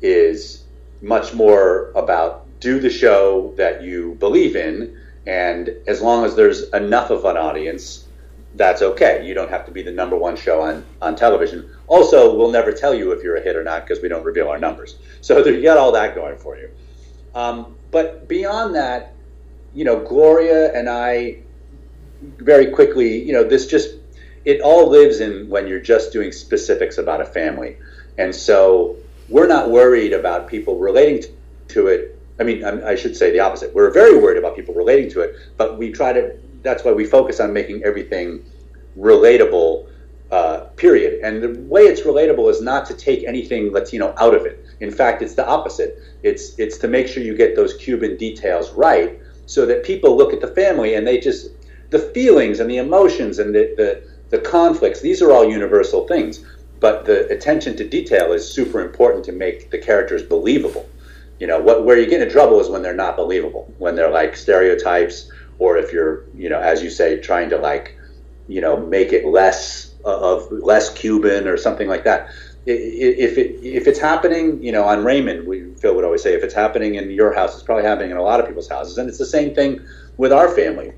[0.01, 0.63] is
[1.01, 4.95] much more about do the show that you believe in,
[5.25, 8.07] and as long as there's enough of an audience,
[8.55, 9.25] that's okay.
[9.25, 11.69] You don't have to be the number one show on, on television.
[11.87, 14.49] Also, we'll never tell you if you're a hit or not because we don't reveal
[14.49, 14.97] our numbers.
[15.21, 16.69] So you got all that going for you.
[17.33, 19.15] Um, but beyond that,
[19.73, 21.37] you know, Gloria and I
[22.21, 23.95] very quickly, you know, this just
[24.45, 27.77] it all lives in when you're just doing specifics about a family.
[28.17, 28.97] And so
[29.29, 31.23] we're not worried about people relating
[31.69, 32.19] to it.
[32.39, 33.73] I mean, I should say the opposite.
[33.73, 37.05] We're very worried about people relating to it, but we try to, that's why we
[37.05, 38.43] focus on making everything
[38.97, 39.87] relatable,
[40.31, 41.21] uh, period.
[41.23, 44.65] And the way it's relatable is not to take anything Latino out of it.
[44.79, 45.99] In fact, it's the opposite.
[46.23, 50.33] It's, it's to make sure you get those Cuban details right so that people look
[50.33, 51.51] at the family and they just,
[51.91, 56.43] the feelings and the emotions and the, the the conflicts, these are all universal things.
[56.79, 60.89] But the attention to detail is super important to make the characters believable.
[61.39, 64.09] You know, what, where you get in trouble is when they're not believable, when they're
[64.09, 67.95] like stereotypes, or if you're, you know, as you say, trying to like,
[68.47, 72.29] you know, make it less of less Cuban or something like that.
[72.65, 76.43] If it if it's happening, you know, on Raymond, we Phil would always say, if
[76.43, 79.07] it's happening in your house, it's probably happening in a lot of people's houses, and
[79.07, 79.79] it's the same thing
[80.17, 80.93] with our family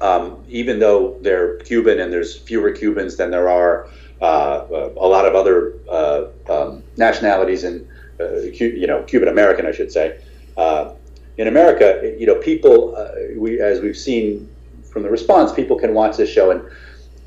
[0.00, 3.88] um, even though they're Cuban and there's fewer Cubans than there are
[4.20, 7.88] uh, a lot of other uh, um, nationalities in,
[8.20, 10.20] uh, you know, Cuban American, I should say.
[10.56, 10.94] Uh,
[11.38, 14.48] in America, you know, people, uh, we, as we've seen
[14.90, 16.62] from the response, people can watch this show and,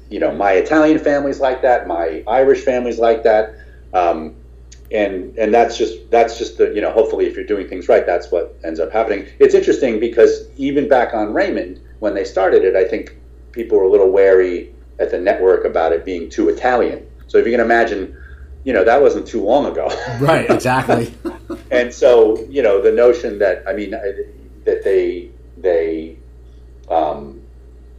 [0.10, 3.56] you know, my Italian family's like that, my Irish family's like that.
[3.94, 4.36] Um,
[4.92, 8.06] and and that's just that's just the you know hopefully if you're doing things right
[8.06, 12.66] that's what ends up happening it's interesting because even back on raymond when they started
[12.66, 13.16] it, I think
[13.54, 17.08] people were a little wary at the network about it being too Italian.
[17.28, 18.18] So if you can imagine,
[18.66, 19.88] you know, that wasn't too long ago.
[20.20, 21.14] right, exactly.
[21.72, 26.18] and so, you know, the notion that, I mean, that they, they,
[26.90, 27.42] um,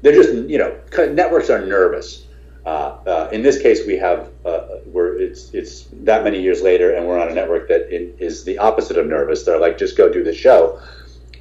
[0.02, 2.26] they're just, you know, networks are nervous.
[2.66, 6.94] Uh, uh, in this case, we have, uh, we're, it's, it's that many years later,
[6.94, 9.44] and we're on a network that is the opposite of nervous.
[9.44, 10.78] They're like, just go do the show.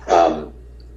[0.07, 0.53] Um,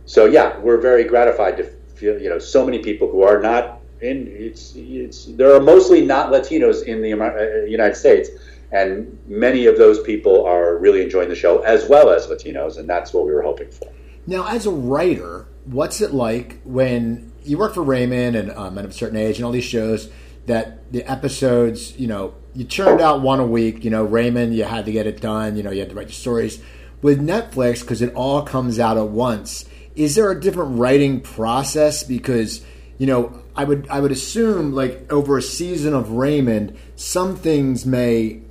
[0.06, 1.64] so yeah, we're very gratified to
[1.96, 6.04] feel you know so many people who are not in it's it's there are mostly
[6.04, 8.30] not Latinos in the uh, United States,
[8.72, 12.88] and many of those people are really enjoying the show as well as Latinos, and
[12.88, 13.92] that's what we were hoping for.
[14.26, 18.84] Now, as a writer, what's it like when you work for Raymond and um, at
[18.84, 20.10] a certain age and all these shows
[20.46, 23.84] that the episodes, you know, you churned out one a week.
[23.84, 25.56] You know, Raymond, you had to get it done.
[25.56, 26.62] You know, you had to write the stories.
[27.02, 29.64] With Netflix, because it all comes out at once
[29.96, 32.04] is there a different writing process?
[32.04, 32.64] Because
[32.98, 37.84] you know, I would I would assume like over a season of Raymond, some things
[37.84, 38.42] may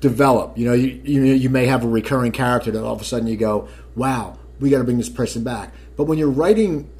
[0.00, 0.58] develop.
[0.58, 3.28] You know, you you, you may have a recurring character that all of a sudden
[3.28, 5.72] you go, wow, we got to bring this person back.
[5.96, 6.90] But when you're writing,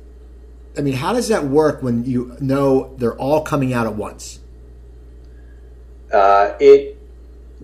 [0.78, 4.40] I mean, how does that work when you know they're all coming out at once?
[6.12, 6.98] Uh, it,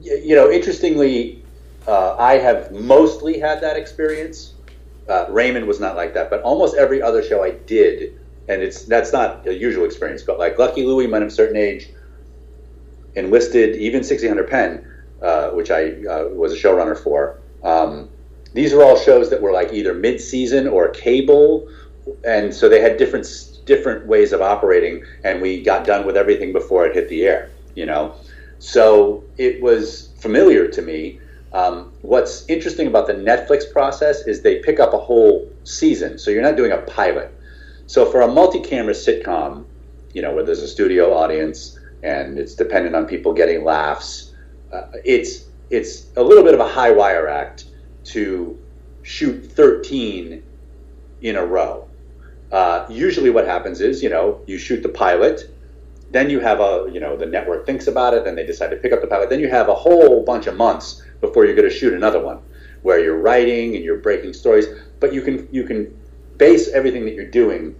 [0.02, 1.44] you know, interestingly,
[1.86, 4.54] uh, I have mostly had that experience.
[5.08, 8.14] Uh, Raymond was not like that, but almost every other show I did,
[8.48, 11.56] and it's that's not a usual experience, but like Lucky Louie, when I'm a certain
[11.56, 11.88] age,
[13.14, 14.86] enlisted, even 1600 Penn,
[15.22, 17.38] uh, which I uh, was a showrunner for.
[17.62, 18.08] Um,
[18.52, 21.68] these are all shows that were like either mid-season or cable,
[22.24, 23.26] and so they had different
[23.64, 25.04] different ways of operating.
[25.24, 27.50] And we got done with everything before it hit the air.
[27.74, 28.14] You know,
[28.58, 31.20] so it was familiar to me.
[31.52, 36.30] Um, what's interesting about the Netflix process is they pick up a whole season, so
[36.30, 37.34] you're not doing a pilot.
[37.86, 39.64] So for a multi-camera sitcom,
[40.12, 44.32] you know, where there's a studio audience and it's dependent on people getting laughs,
[44.72, 47.66] uh, it's it's a little bit of a high wire act
[48.04, 48.58] to
[49.02, 50.42] shoot 13
[51.22, 51.88] in a row.
[52.50, 55.42] Uh, usually, what happens is, you know, you shoot the pilot,
[56.10, 58.76] then you have a, you know, the network thinks about it, then they decide to
[58.76, 61.68] pick up the pilot, then you have a whole bunch of months before you're going
[61.68, 62.40] to shoot another one,
[62.82, 64.66] where you're writing and you're breaking stories,
[65.00, 65.96] but you can you can
[66.38, 67.74] base everything that you're doing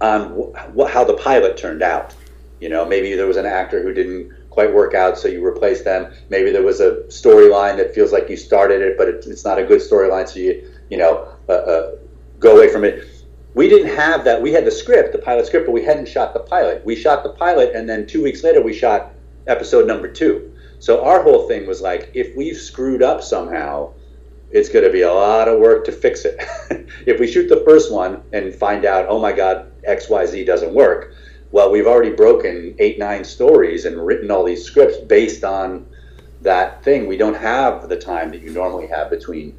[0.00, 2.14] on wh- how the pilot turned out.
[2.60, 5.82] You know, maybe there was an actor who didn't quite work out, so you replace
[5.82, 6.10] them.
[6.30, 9.58] Maybe there was a storyline that feels like you started it, but it, it's not
[9.58, 11.96] a good storyline, so you you know uh, uh,
[12.38, 13.06] go away from it.
[13.54, 14.40] We didn't have that.
[14.40, 16.84] We had the script, the pilot script, but we hadn't shot the pilot.
[16.84, 19.12] We shot the pilot, and then two weeks later, we shot
[19.46, 20.52] episode number two.
[20.78, 23.92] So our whole thing was like, if we've screwed up somehow,
[24.50, 26.36] it's going to be a lot of work to fix it.
[27.06, 31.12] if we shoot the first one and find out, oh my God, XYZ doesn't work,
[31.50, 35.86] well, we've already broken eight, nine stories and written all these scripts based on
[36.42, 37.06] that thing.
[37.06, 39.56] We don't have the time that you normally have between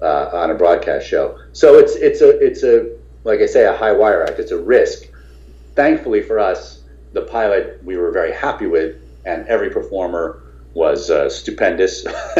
[0.00, 1.38] uh, on a broadcast show.
[1.52, 4.38] So it's it's a it's a like I say a high wire act.
[4.38, 5.04] It's a risk.
[5.74, 6.82] Thankfully for us,
[7.12, 10.41] the pilot we were very happy with, and every performer
[10.74, 12.06] was uh, stupendous.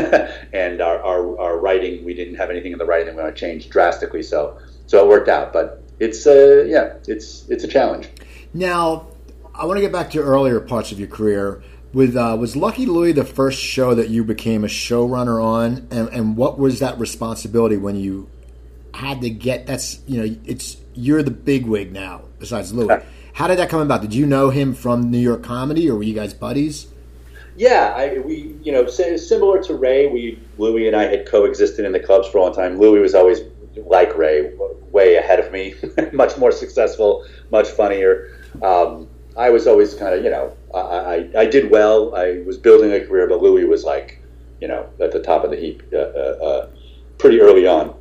[0.52, 3.34] and our, our, our writing, we didn't have anything in the writing that we want
[3.34, 4.22] to change drastically.
[4.22, 5.52] So so it worked out.
[5.52, 8.08] But it's uh, yeah, it's it's a challenge.
[8.54, 9.06] Now,
[9.54, 11.62] I want to get back to earlier parts of your career.
[11.92, 16.08] With uh, was Lucky Louie the first show that you became a showrunner on, and,
[16.08, 18.30] and what was that responsibility when you
[18.94, 19.66] had to get?
[19.66, 22.22] That's you know, it's you're the big wig now.
[22.38, 22.96] Besides Louie,
[23.34, 24.00] how did that come about?
[24.00, 26.86] Did you know him from New York Comedy, or were you guys buddies?
[27.56, 31.92] Yeah, I, we you know similar to Ray, we Louie and I had coexisted in
[31.92, 32.78] the clubs for a long time.
[32.78, 33.40] Louie was always
[33.76, 34.52] like Ray,
[34.90, 35.74] way ahead of me,
[36.12, 38.28] much more successful, much funnier.
[38.62, 42.14] Um, I was always kind of, you know, I, I, I, did well.
[42.14, 44.20] I was building a career, but Louie was like,
[44.60, 46.68] you know, at the top of the heap uh, uh, uh,
[47.18, 47.98] pretty early on.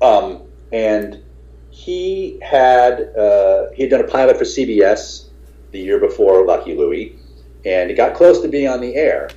[0.00, 1.22] Um, and
[1.70, 5.28] he had uh, he had done a pilot for CBS
[5.72, 7.18] the year before Lucky Louie,
[7.64, 9.30] and it got close to being on the air,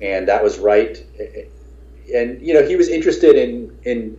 [0.00, 1.04] and that was right.
[2.14, 4.18] And you know, he was interested in in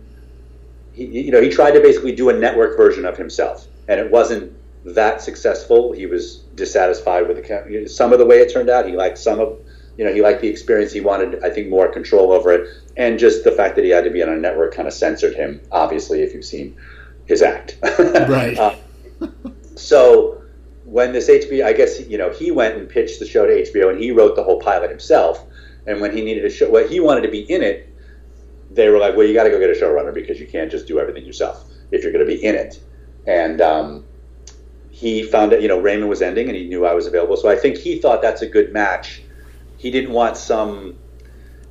[0.92, 4.10] he, you know he tried to basically do a network version of himself, and it
[4.10, 4.52] wasn't
[4.84, 5.92] that successful.
[5.92, 8.86] He was dissatisfied with the, some of the way it turned out.
[8.86, 9.58] He liked some of,
[9.98, 10.92] you know, he liked the experience.
[10.92, 14.04] He wanted, I think, more control over it, and just the fact that he had
[14.04, 15.60] to be on a network kind of censored him.
[15.72, 16.76] Obviously, if you've seen
[17.26, 18.56] his act, right.
[18.56, 18.76] uh,
[19.74, 20.40] so
[20.86, 23.90] when this HBO, I guess you know, he went and pitched the show to HBO,
[23.90, 25.44] and he wrote the whole pilot himself.
[25.86, 27.92] And when he needed a show, well, he wanted to be in it.
[28.70, 30.86] They were like, "Well, you got to go get a showrunner because you can't just
[30.86, 32.80] do everything yourself if you're going to be in it."
[33.26, 34.04] And um,
[34.90, 37.36] he found that you know Raymond was ending, and he knew I was available.
[37.36, 39.22] So I think he thought that's a good match.
[39.76, 40.96] He didn't want some,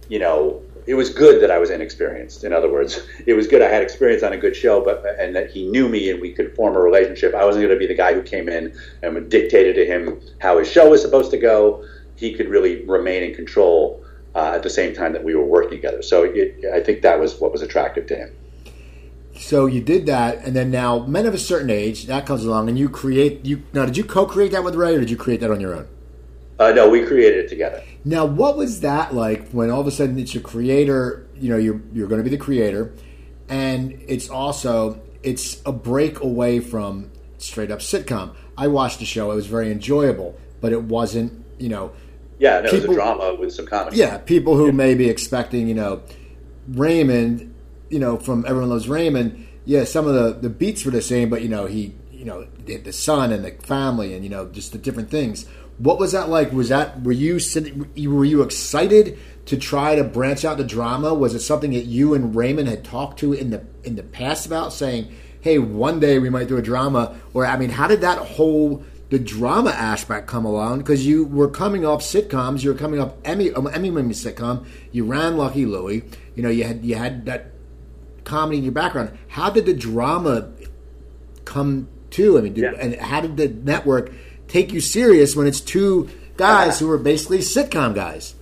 [0.09, 2.43] you know, it was good that I was inexperienced.
[2.43, 5.35] In other words, it was good I had experience on a good show, but and
[5.35, 7.33] that he knew me and we could form a relationship.
[7.33, 10.59] I wasn't going to be the guy who came in and dictated to him how
[10.59, 11.85] his show was supposed to go.
[12.15, 14.03] He could really remain in control
[14.35, 16.01] uh, at the same time that we were working together.
[16.01, 18.35] So it, I think that was what was attractive to him.
[19.37, 22.69] So you did that, and then now Men of a Certain Age that comes along,
[22.69, 23.43] and you create.
[23.43, 25.75] You now did you co-create that with Ray, or did you create that on your
[25.75, 25.87] own?
[26.57, 27.83] Uh, no, we created it together.
[28.05, 31.27] Now, what was that like when all of a sudden it's your creator?
[31.35, 32.93] You know, you're you're going to be the creator,
[33.49, 38.35] and it's also it's a break away from straight up sitcom.
[38.57, 41.43] I watched the show; it was very enjoyable, but it wasn't.
[41.57, 41.91] You know,
[42.37, 43.97] yeah, no, people, it was a drama with some comedy.
[43.97, 44.71] Yeah, people who yeah.
[44.73, 46.03] may be expecting, you know,
[46.67, 47.55] Raymond
[47.89, 51.29] you know, from Everyone Loves Raymond, yeah, some of the, the beats were the same,
[51.29, 54.47] but you know, he, you know, the, the son and the family, and you know,
[54.47, 55.45] just the different things.
[55.77, 56.53] What was that like?
[56.53, 57.39] Was that were you
[57.95, 61.13] were you excited to try to branch out the drama?
[61.13, 64.45] Was it something that you and Raymond had talked to in the in the past
[64.45, 67.17] about saying, "Hey, one day we might do a drama"?
[67.33, 70.79] Or I mean, how did that whole the drama aspect come along?
[70.79, 74.65] Because you were coming off sitcoms, you were coming off Emmy um, Emmy winning sitcom.
[74.93, 76.03] You ran Lucky Louie.
[76.35, 77.51] You know, you had you had that
[78.23, 79.17] comedy in your background.
[79.27, 80.51] How did the drama
[81.43, 82.37] come to?
[82.37, 82.79] I mean, did, yeah.
[82.79, 84.11] and how did the network
[84.47, 88.35] take you serious when it's two guys who are basically sitcom guys.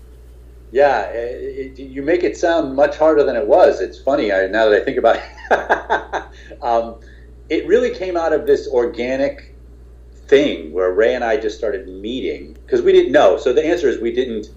[0.72, 3.80] Yeah, it, it, you make it sound much harder than it was.
[3.80, 6.62] It's funny I, now that I think about it.
[6.64, 6.95] um,
[7.49, 9.54] it really came out of this organic
[10.28, 13.38] thing where Ray and I just started meeting because we didn't know.
[13.38, 14.47] So the answer is we didn't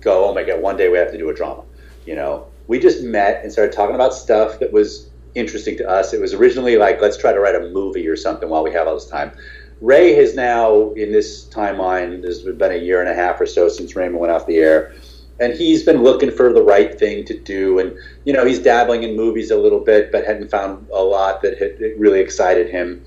[0.00, 1.62] go, oh my God, one day we have to do a drama.
[2.04, 6.12] You know, we just met and started talking about stuff that was interesting to us.
[6.12, 8.86] It was originally like, let's try to write a movie or something while we have
[8.86, 9.32] all this time.
[9.80, 13.68] Ray has now, in this timeline, there's been a year and a half or so
[13.68, 14.94] since Raymond went off the air
[15.38, 17.78] and he's been looking for the right thing to do.
[17.78, 21.42] And you know he's dabbling in movies a little bit but hadn't found a lot
[21.42, 23.04] that had really excited him.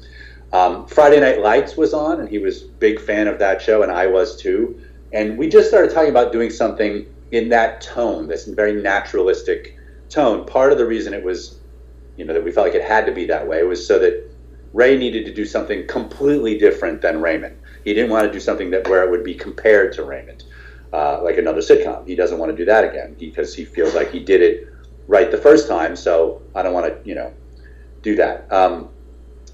[0.52, 3.84] Um, friday night lights was on and he was a big fan of that show
[3.84, 4.80] and i was too.
[5.14, 9.78] And we just started talking about doing something in that tone this very naturalistic
[10.10, 10.46] tone.
[10.46, 11.60] Part of the reason it was
[12.16, 14.29] you know that we felt like it had to be that way was so that
[14.74, 18.70] ray needed to do something completely different than raymond he didn't want to do something
[18.70, 20.44] that where it would be compared to raymond
[20.94, 22.08] uh, like another sitcom.
[22.08, 24.68] He doesn't want to do that again because he feels like he did it
[25.08, 25.96] right the first time.
[25.96, 27.34] So I don't want to, you know,
[28.02, 28.52] do that.
[28.52, 28.90] Um,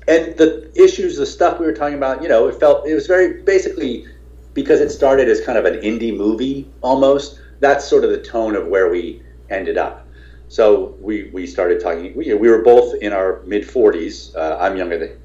[0.08, 3.08] and the issues, the stuff we were talking about, you know, it felt it was
[3.08, 4.06] very basically
[4.54, 7.40] because it started as kind of an indie movie almost.
[7.60, 10.05] That's sort of the tone of where we ended up.
[10.48, 12.16] So we we started talking.
[12.16, 14.36] We, we were both in our mid 40s.
[14.36, 15.18] Uh, I'm younger than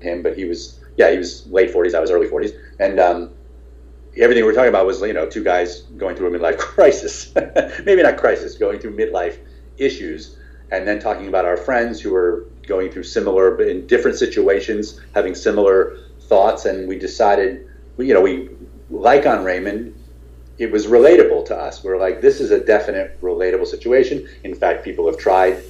[0.00, 1.94] him, but he was yeah he was late 40s.
[1.94, 3.30] I was early 40s, and um,
[4.16, 7.32] everything we were talking about was you know two guys going through a midlife crisis,
[7.84, 9.38] maybe not crisis, going through midlife
[9.78, 10.36] issues,
[10.70, 15.00] and then talking about our friends who were going through similar, but in different situations,
[15.14, 17.66] having similar thoughts, and we decided,
[17.98, 18.50] you know, we
[18.90, 19.94] like on Raymond.
[20.60, 21.82] It was relatable to us.
[21.82, 24.28] We we're like, this is a definite relatable situation.
[24.44, 25.62] In fact, people have tried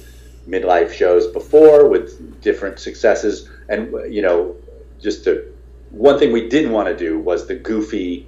[0.49, 4.57] midlife shows before with different successes, and you know,
[4.99, 5.49] just to
[5.91, 8.27] one thing we didn't want to do was the goofy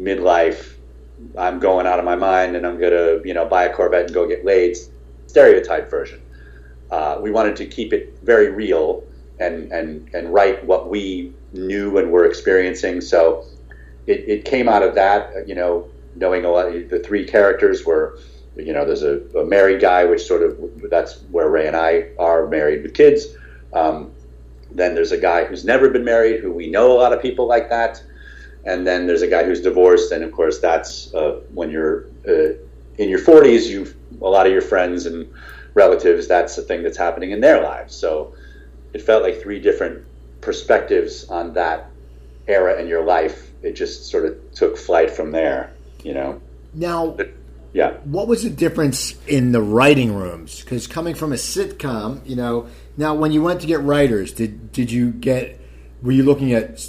[0.00, 0.74] midlife,
[1.36, 4.06] I'm going out of my mind and I'm going to, you know, buy a Corvette
[4.06, 4.76] and go get laid
[5.28, 6.20] stereotype version.
[6.90, 9.04] Uh, we wanted to keep it very real
[9.38, 13.00] and, and, and write what we knew and were experiencing.
[13.00, 13.44] So
[14.08, 18.18] it, it came out of that, you know, knowing a lot, the three characters were,
[18.56, 20.58] you know, there's a, a married guy, which sort of,
[20.90, 23.26] that's where Ray and I are married with kids.
[23.72, 24.12] Um,
[24.70, 27.46] then there's a guy who's never been married, who we know a lot of people
[27.46, 28.02] like that
[28.68, 32.52] and then there's a guy who's divorced, and of course that's uh, when you're uh,
[32.98, 33.66] in your 40s.
[33.66, 35.32] You a lot of your friends and
[35.72, 36.28] relatives.
[36.28, 37.94] That's the thing that's happening in their lives.
[37.94, 38.34] So
[38.92, 40.04] it felt like three different
[40.42, 41.90] perspectives on that
[42.46, 43.47] era in your life.
[43.62, 45.72] It just sort of took flight from there.
[46.02, 46.40] You know.
[46.74, 47.08] Now.
[47.08, 47.30] But,
[47.72, 47.92] yeah.
[48.04, 50.62] What was the difference in the writing rooms?
[50.62, 54.72] Because coming from a sitcom, you know, now when you went to get writers, did
[54.72, 55.60] did you get?
[56.02, 56.88] Were you looking at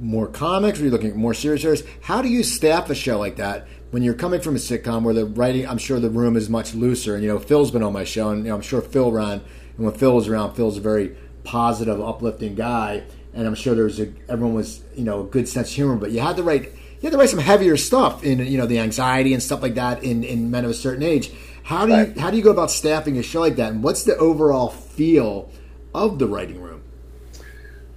[0.00, 0.78] more comics?
[0.78, 1.82] Were you looking at more serious shows?
[2.02, 5.14] How do you staff a show like that when you're coming from a sitcom where
[5.14, 5.66] the writing?
[5.66, 7.14] I'm sure the room is much looser.
[7.14, 9.40] And you know, Phil's been on my show, and you know, I'm sure Phil ran.
[9.76, 13.02] And when Phil was around, Phil's a very positive, uplifting guy,
[13.38, 15.94] and I'm sure there's a everyone was you know a good sense of humor.
[15.94, 18.66] But you had to write you had to write some heavier stuff in you know
[18.66, 21.30] the anxiety and stuff like that in in men of a certain age.
[21.62, 24.02] How do you how do you go about staffing a show like that, and what's
[24.02, 25.50] the overall feel
[25.94, 26.82] of the writing room?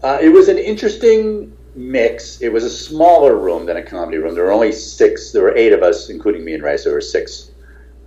[0.04, 2.40] Uh, it was an interesting mix.
[2.42, 4.36] It was a smaller room than a comedy room.
[4.36, 5.32] There were only six.
[5.32, 6.84] There were eight of us, including me and Rice.
[6.84, 7.50] There were six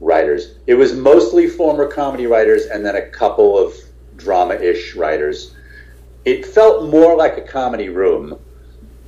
[0.01, 0.55] writers.
[0.69, 3.75] It was mostly former comedy writers, and then a couple of
[4.17, 5.54] drama-ish writers.
[6.25, 8.39] It felt more like a comedy room,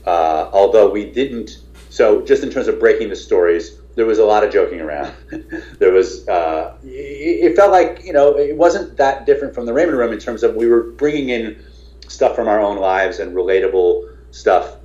[0.04, 1.58] uh, although we didn't.
[1.90, 5.14] So just in terms of breaking the stories, there was a lot of joking around.
[5.78, 6.28] there was.
[6.28, 10.18] Uh, it felt like you know it wasn't that different from the Raymond Room in
[10.18, 11.64] terms of we were bringing in
[12.06, 14.76] stuff from our own lives and relatable stuff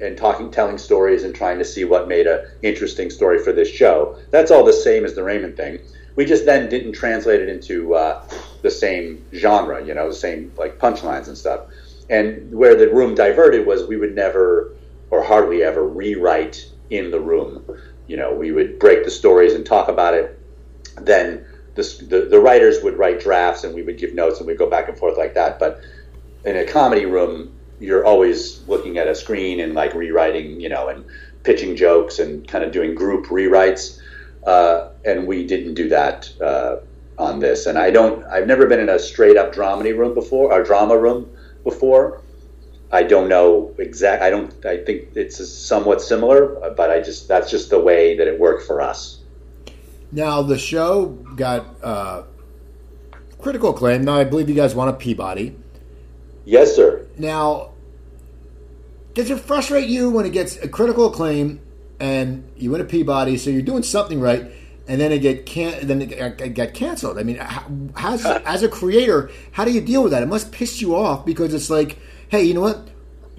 [0.00, 3.68] and talking, telling stories, and trying to see what made a interesting story for this
[3.68, 4.16] show.
[4.30, 5.80] That's all the same as the Raymond thing.
[6.16, 8.26] We just then didn't translate it into uh,
[8.62, 11.60] the same genre, you know, the same like punchlines and stuff.
[12.10, 14.74] And where the room diverted was we would never
[15.10, 17.64] or hardly ever rewrite in the room.
[18.06, 20.38] You know, we would break the stories and talk about it.
[21.00, 24.58] Then the, the, the writers would write drafts and we would give notes and we'd
[24.58, 25.58] go back and forth like that.
[25.58, 25.80] But
[26.44, 30.88] in a comedy room, you're always looking at a screen and like rewriting, you know,
[30.88, 31.04] and
[31.42, 33.98] pitching jokes and kind of doing group rewrites.
[34.44, 36.76] Uh, and we didn't do that uh,
[37.18, 37.66] on this.
[37.66, 38.24] And I don't.
[38.26, 41.30] I've never been in a straight up dramedy room before, or drama room
[41.64, 42.22] before.
[42.90, 44.22] I don't know exact.
[44.22, 44.52] I don't.
[44.66, 48.66] I think it's somewhat similar, but I just that's just the way that it worked
[48.66, 49.20] for us.
[50.10, 52.24] Now the show got uh,
[53.40, 54.04] critical acclaim.
[54.04, 55.56] Now I believe you guys won a Peabody.
[56.44, 57.06] Yes, sir.
[57.16, 57.70] Now
[59.14, 61.60] does it frustrate you when it gets a critical acclaim
[62.02, 64.50] and you win a Peabody, so you're doing something right,
[64.88, 67.16] and then it get can then it get canceled?
[67.16, 70.20] I mean, how, as a creator, how do you deal with that?
[70.20, 71.96] It must piss you off because it's like,
[72.28, 72.88] hey, you know what?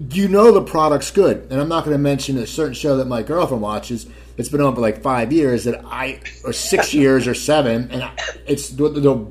[0.09, 3.05] You know the product's good, and I'm not going to mention a certain show that
[3.05, 4.07] my girlfriend watches.
[4.37, 8.09] It's been on for like five years that I, or six years or seven, and
[8.47, 9.27] it's the, the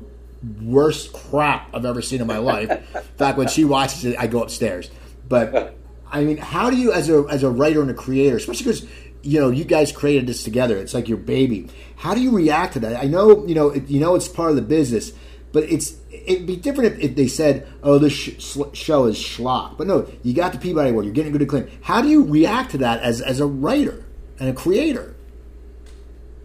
[0.61, 2.69] worst crap I've ever seen in my life.
[2.69, 4.91] In fact, when she watches it, I go upstairs.
[5.27, 5.75] But
[6.13, 8.87] I mean, how do you, as a as a writer and a creator, especially because
[9.23, 11.69] you know you guys created this together, it's like your baby.
[11.95, 13.01] How do you react to that?
[13.01, 15.13] I know you know it, you know it's part of the business,
[15.51, 19.77] but it's it'd be different if, if they said, "Oh, this sh- show is schlock."
[19.77, 21.05] But no, you got the Peabody Award.
[21.05, 21.69] You're getting good acclaim.
[21.81, 24.03] How do you react to that as as a writer
[24.39, 25.15] and a creator?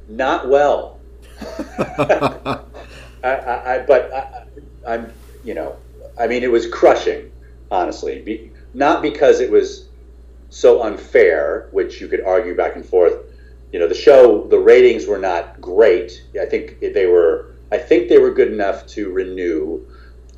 [0.09, 1.01] Not well.
[1.79, 2.61] I,
[3.24, 4.47] I, I, but
[4.87, 5.12] I, am
[5.45, 5.76] you know,
[6.18, 7.31] I mean, it was crushing,
[7.70, 8.22] honestly.
[8.22, 9.88] Be, not because it was
[10.51, 13.14] so unfair, which you could argue back and forth.
[13.72, 16.24] You know, the show, the ratings were not great.
[16.40, 17.55] I think they were.
[17.70, 19.84] I think they were good enough to renew,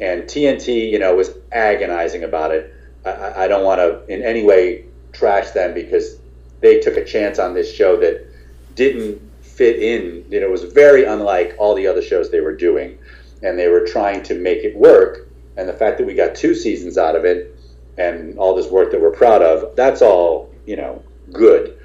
[0.00, 2.74] and TNT, you know, was agonizing about it.
[3.04, 6.18] I, I don't want to in any way trash them because
[6.60, 8.26] they took a chance on this show that
[8.74, 10.24] didn't fit in.
[10.28, 12.98] You know, it was very unlike all the other shows they were doing,
[13.42, 15.28] and they were trying to make it work.
[15.56, 17.54] And the fact that we got two seasons out of it,
[18.00, 21.76] and all this work that we're proud of, that's all you know good.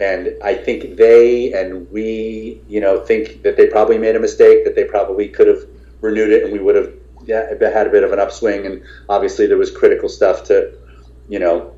[0.00, 4.64] And I think they and we, you know, think that they probably made a mistake.
[4.64, 5.62] That they probably could have
[6.00, 6.92] renewed it, and we would have
[7.26, 8.66] yeah, had a bit of an upswing.
[8.66, 10.72] And obviously, there was critical stuff to,
[11.28, 11.74] you know,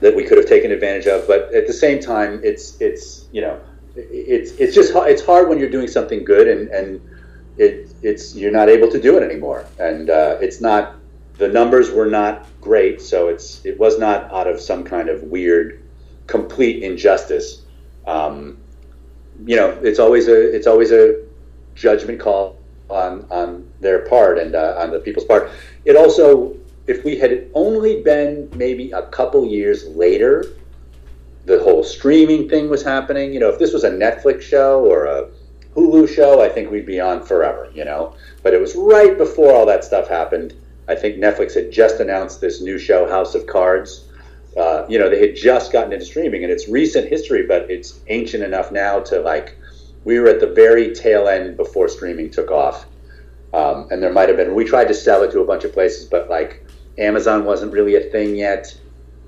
[0.00, 1.26] that we could have taken advantage of.
[1.26, 3.60] But at the same time, it's it's you know
[3.94, 7.00] it's it's just it's hard when you're doing something good and and
[7.58, 10.96] it it's you're not able to do it anymore and uh, it's not
[11.38, 15.22] the numbers were not great so it's it was not out of some kind of
[15.24, 15.82] weird
[16.26, 17.62] complete injustice
[18.06, 18.58] um,
[19.44, 21.24] you know it's always a it's always a
[21.74, 22.58] judgment call
[22.88, 25.50] on on their part and uh, on the people's part
[25.84, 26.56] it also
[26.86, 30.44] if we had only been maybe a couple years later
[31.44, 33.32] the whole streaming thing was happening.
[33.32, 35.28] You know, if this was a Netflix show or a
[35.74, 38.14] Hulu show, I think we'd be on forever, you know.
[38.42, 40.54] But it was right before all that stuff happened.
[40.88, 44.08] I think Netflix had just announced this new show, House of Cards.
[44.56, 48.00] Uh, you know, they had just gotten into streaming, and it's recent history, but it's
[48.08, 49.56] ancient enough now to like.
[50.04, 52.86] We were at the very tail end before streaming took off,
[53.54, 54.54] um, and there might have been.
[54.54, 56.66] We tried to sell it to a bunch of places, but like
[56.98, 58.76] Amazon wasn't really a thing yet.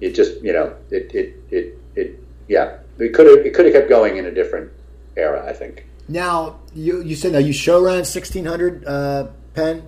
[0.01, 3.75] It just, you know, it it it it yeah, it could have it could have
[3.75, 4.71] kept going in a different
[5.17, 5.49] era.
[5.49, 5.87] I think.
[6.09, 9.87] Now you you said now you show ran sixteen hundred uh, Penn.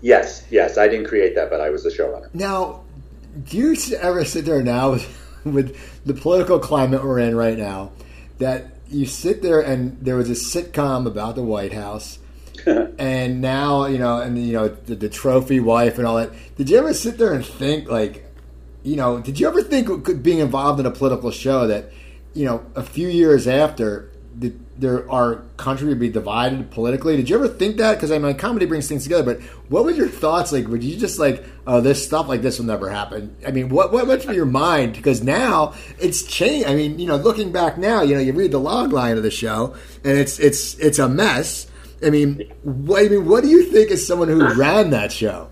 [0.00, 2.32] Yes, yes, I didn't create that, but I was the showrunner.
[2.34, 2.82] Now,
[3.44, 7.92] do you ever sit there now with, with the political climate we're in right now
[8.38, 12.18] that you sit there and there was a sitcom about the White House?
[12.98, 16.32] and now you know, and you know the, the, trophy wife and all that.
[16.56, 18.26] Did you ever sit there and think like,
[18.82, 21.92] you know, did you ever think being involved in a political show that,
[22.34, 27.16] you know, a few years after the, there our country would be divided politically?
[27.16, 27.94] Did you ever think that?
[27.94, 29.34] Because I mean, comedy brings things together.
[29.34, 30.52] But what were your thoughts?
[30.52, 33.36] Like, would you just like, oh, this stuff like this will never happen?
[33.46, 34.94] I mean, what what went through your mind?
[34.94, 36.68] Because now it's changed.
[36.68, 39.22] I mean, you know, looking back now, you know, you read the log line of
[39.22, 39.74] the show,
[40.04, 41.66] and it's it's it's a mess.
[42.04, 45.48] I mean, what, I mean, what do you think as someone who ran that show?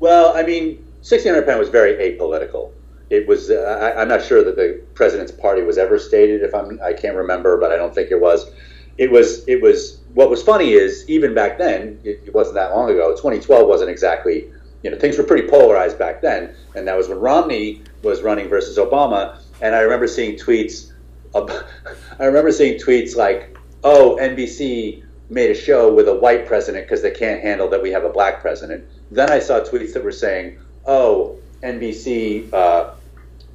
[0.00, 2.72] Well, I mean, 1600 Penn was very apolitical.
[3.14, 3.50] It was.
[3.50, 6.42] Uh, I, am not sure that the president's party was ever stated.
[6.42, 8.50] If I'm, I can't remember, but I don't think it was.
[8.98, 9.46] It was.
[9.46, 10.00] It was.
[10.14, 13.10] What was funny is even back then, it, it wasn't that long ago.
[13.12, 14.50] 2012 wasn't exactly.
[14.82, 18.48] You know, things were pretty polarized back then, and that was when Romney was running
[18.48, 19.38] versus Obama.
[19.60, 20.90] And I remember seeing tweets.
[21.34, 27.00] I remember seeing tweets like, "Oh, NBC made a show with a white president because
[27.00, 30.12] they can't handle that we have a black president." Then I saw tweets that were
[30.12, 32.90] saying, oh, NBC uh,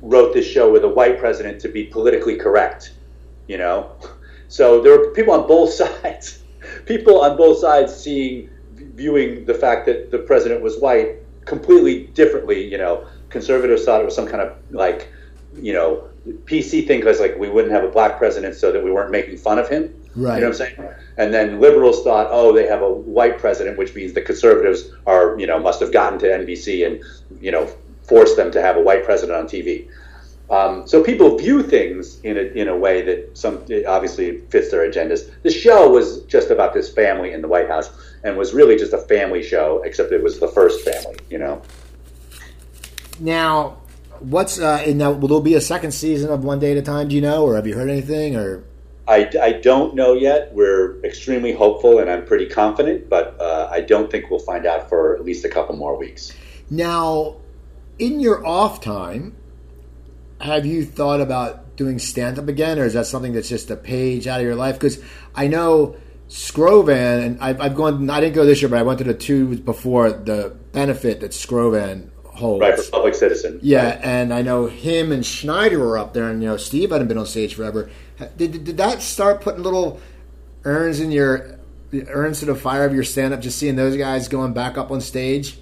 [0.01, 2.93] wrote this show with a white president to be politically correct,
[3.47, 3.91] you know?
[4.47, 6.43] So there were people on both sides,
[6.85, 12.63] people on both sides seeing, viewing the fact that the president was white completely differently,
[12.65, 13.05] you know?
[13.29, 15.11] Conservatives thought it was some kind of like,
[15.55, 16.09] you know,
[16.45, 19.37] PC thing because like we wouldn't have a black president so that we weren't making
[19.37, 19.93] fun of him.
[20.15, 20.35] Right.
[20.35, 20.89] You know what I'm saying?
[21.17, 25.39] And then liberals thought, oh, they have a white president, which means the conservatives are,
[25.39, 27.03] you know, must have gotten to NBC and,
[27.41, 27.69] you know,
[28.09, 29.87] forced them to have a white president on TV.
[30.49, 34.89] Um, so people view things in a, in a way that some obviously fits their
[34.89, 35.31] agendas.
[35.43, 37.91] The show was just about this family in the White House
[38.23, 41.61] and was really just a family show, except it was the first family, you know.
[43.19, 43.77] Now,
[44.19, 45.11] what's uh, in now?
[45.11, 47.09] Will there be a second season of One Day at a Time?
[47.09, 48.35] Do you know, or have you heard anything?
[48.35, 48.63] Or
[49.07, 50.51] I, I don't know yet.
[50.53, 54.89] We're extremely hopeful, and I'm pretty confident, but uh, I don't think we'll find out
[54.89, 56.31] for at least a couple more weeks.
[56.71, 57.35] now,
[57.99, 59.35] in your off time,
[60.41, 63.75] have you thought about doing stand up again, or is that something that's just a
[63.75, 64.75] page out of your life?
[64.75, 65.01] Because
[65.35, 65.95] I know
[66.29, 68.09] Skrovan, and I've, I've gone.
[68.09, 71.31] I didn't go this year, but I went to the two before the benefit that
[71.31, 72.61] Skrovan holds.
[72.61, 73.59] Right, for Public Citizen.
[73.61, 73.99] Yeah, Right.
[74.03, 77.17] and I know him and Schneider were up there, and you know Steve hadn't been
[77.17, 77.89] on stage forever.
[78.37, 79.99] Did, did that start putting little
[80.65, 81.57] urns in your
[82.07, 83.41] urns to the fire of your stand up?
[83.41, 85.57] Just seeing those guys going back up on stage.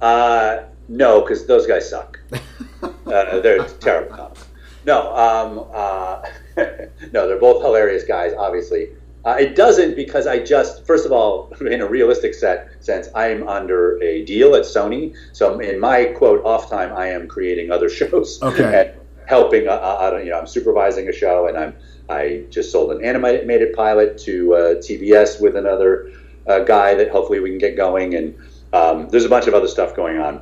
[0.00, 2.18] Uh, no, because those guys suck.
[2.82, 4.44] uh, they're terrible comics.
[4.86, 6.22] No, um, uh,
[7.12, 8.32] no, they're both hilarious guys.
[8.36, 8.88] Obviously,
[9.24, 13.28] uh, it doesn't because I just first of all, in a realistic set sense, I
[13.28, 15.14] am under a deal at Sony.
[15.32, 18.42] So in my quote off time, I am creating other shows.
[18.42, 18.80] Okay.
[18.80, 19.68] And helping.
[19.68, 21.76] Uh, I don't, you know, I'm supervising a show, and I'm
[22.08, 26.10] I just sold an animated pilot to uh, TBS with another
[26.46, 28.14] uh, guy that hopefully we can get going.
[28.14, 28.34] And
[28.72, 30.40] um, there's a bunch of other stuff going on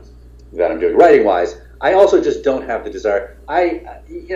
[0.52, 1.60] that I'm doing writing wise.
[1.80, 3.36] I also just don't have the desire.
[3.48, 3.82] I,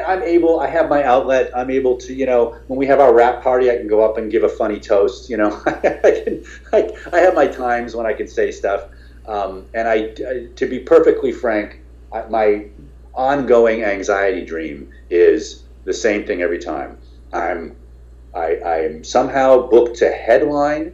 [0.07, 0.61] I'm able.
[0.61, 1.51] I have my outlet.
[1.57, 4.19] I'm able to, you know, when we have our rap party, I can go up
[4.19, 5.31] and give a funny toast.
[5.31, 6.45] You know, I can.
[6.73, 8.85] I, I have my times when I can say stuff.
[9.27, 11.81] Um, and I, I, to be perfectly frank,
[12.13, 12.67] I, my
[13.15, 16.99] ongoing anxiety dream is the same thing every time.
[17.33, 17.77] I'm,
[18.35, 20.93] I, I'm somehow booked to headline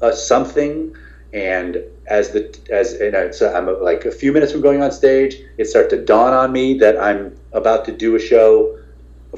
[0.00, 0.94] uh, something,
[1.32, 4.90] and as the as you know, so I'm like a few minutes from going on
[4.90, 8.78] stage, it starts to dawn on me that I'm about to do a show,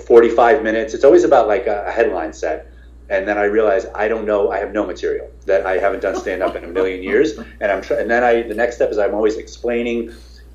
[0.06, 0.94] 45 minutes.
[0.94, 2.72] It's always about like a, headline set,
[3.08, 4.50] and then I realize I don't know.
[4.50, 7.72] I have no material that I haven't done stand up in a million years, and
[7.72, 10.12] I'm and then I the next step is I'm always explaining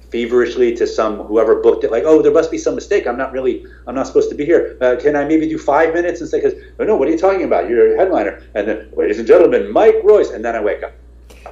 [0.10, 3.06] feverishly to some whoever booked it, like, oh, there must be some mistake.
[3.06, 4.78] I'm not really, I'm not supposed to be here.
[4.80, 7.18] Uh, can I maybe do five minutes and say, because, oh, no, what are you
[7.18, 7.68] talking about?
[7.68, 8.42] You're a headliner.
[8.54, 10.30] And then, ladies and gentlemen, Mike Royce.
[10.30, 10.94] And then I wake up.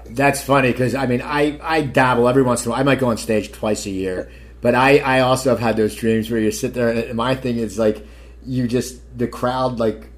[0.06, 2.80] That's funny because I mean I I dabble every once in a while.
[2.80, 4.32] I might go on stage twice a year,
[4.62, 7.58] but I I also have had those dreams where you sit there and my thing
[7.58, 8.06] is like
[8.46, 10.10] you just the crowd like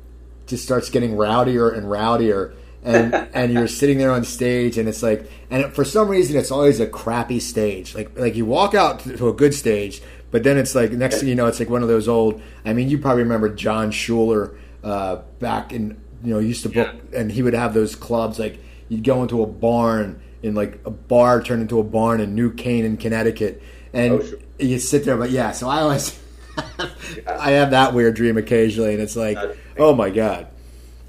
[0.48, 2.54] just starts getting rowdier and rowdier.
[2.84, 6.52] and and you're sitting there on stage and it's like and for some reason it's
[6.52, 10.58] always a crappy stage like like you walk out to a good stage but then
[10.58, 13.00] it's like next thing you know it's like one of those old i mean you
[13.00, 17.56] probably remember john schuler uh, back in you know used to book and he would
[17.56, 18.60] have those clubs like
[18.90, 22.52] you'd go into a barn in like a bar turned into a barn in new
[22.54, 23.62] canaan connecticut
[23.94, 24.40] and Oh, sure.
[24.60, 26.20] you sit there but yeah so i always
[27.28, 29.38] i have that weird dream occasionally and it's like
[29.78, 30.48] oh my god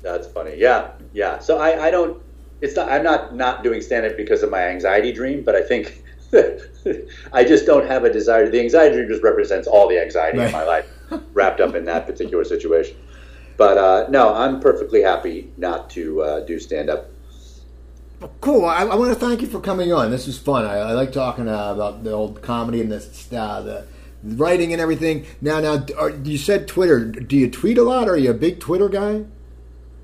[0.02, 0.54] That's funny.
[0.56, 1.40] Yeah, yeah.
[1.40, 2.22] So I, I don't.
[2.60, 2.88] It's not.
[2.88, 6.00] I'm not not doing stand up because of my anxiety dream, but I think
[7.32, 8.48] I just don't have a desire.
[8.48, 10.46] The anxiety dream just represents all the anxiety Right.
[10.46, 10.86] in my life
[11.34, 12.96] wrapped up in that particular situation.
[13.56, 17.08] But uh, no, I'm perfectly happy not to uh, do stand up.
[18.40, 18.64] Cool.
[18.64, 20.10] I, I want to thank you for coming on.
[20.10, 20.64] This was fun.
[20.64, 23.86] I, I like talking uh, about the old comedy and the, uh, the
[24.22, 25.26] writing and everything.
[25.40, 27.04] Now, now, are, you said Twitter.
[27.04, 28.08] Do you tweet a lot?
[28.08, 29.24] Are you a big Twitter guy?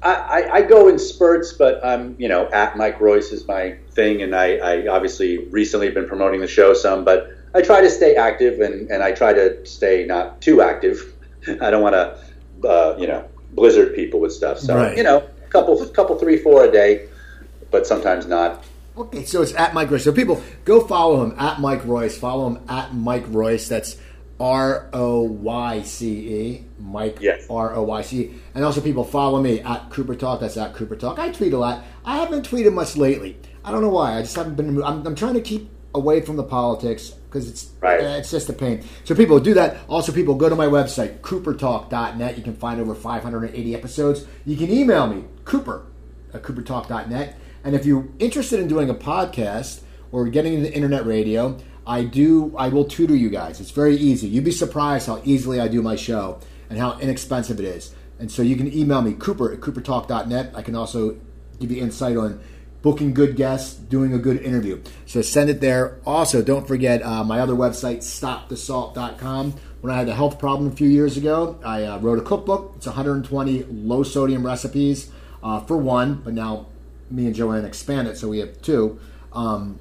[0.02, 3.76] I, I, I go in spurts, but I'm you know at Mike Royce is my
[3.92, 7.90] thing, and I, I obviously recently been promoting the show some, but I try to
[7.90, 11.14] stay active and, and I try to stay not too active.
[11.60, 14.96] I don't want to uh, you know blizzard people with stuff, so Right.
[14.96, 17.08] you know a couple couple three four a day,
[17.72, 18.62] but sometimes not.
[18.96, 20.04] Okay, so it's at Mike Royce.
[20.04, 22.16] So people go follow him at Mike Royce.
[22.16, 23.66] Follow him at Mike Royce.
[23.66, 23.96] That's
[24.38, 26.64] R O Y C E.
[26.78, 27.46] Mike Yes.
[27.48, 28.34] R O Y C E.
[28.54, 30.40] And also people follow me at Cooper Talk.
[30.40, 31.18] That's at Cooper Talk.
[31.18, 31.82] I tweet a lot.
[32.04, 33.38] I haven't tweeted much lately.
[33.64, 34.18] I don't know why.
[34.18, 34.82] I just haven't been.
[34.82, 38.00] I'm, I'm trying to keep away from the politics because it's Right.
[38.00, 38.82] uh, it's just a pain.
[39.04, 39.78] So people do that.
[39.88, 42.36] Also, people go to my website coopertalk.net.
[42.36, 44.26] You can find over 580 episodes.
[44.44, 45.86] You can email me Cooper
[46.34, 47.38] at coopertalk.net.
[47.64, 52.54] And if you're interested in doing a podcast or getting into internet radio, I do.
[52.56, 53.60] I will tutor you guys.
[53.60, 54.28] It's very easy.
[54.28, 56.40] You'd be surprised how easily I do my show
[56.70, 57.94] and how inexpensive it is.
[58.18, 60.52] And so you can email me Cooper at coopertalk.net.
[60.54, 61.16] I can also
[61.58, 62.40] give you insight on
[62.82, 64.82] booking good guests, doing a good interview.
[65.06, 66.00] So send it there.
[66.04, 69.54] Also, don't forget uh, my other website, stopthesalt.com.
[69.80, 72.74] When I had a health problem a few years ago, I uh, wrote a cookbook.
[72.76, 75.10] It's 120 low sodium recipes
[75.42, 76.66] uh, for one, but now
[77.12, 78.98] me and Joanne expanded, so we have two.
[79.32, 79.78] Um,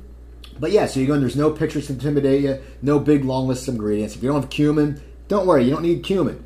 [0.60, 3.48] but yeah, so you go in, there's no pictures to intimidate you, no big long
[3.48, 4.16] list of ingredients.
[4.16, 6.44] If you don't have cumin, don't worry, you don't need cumin.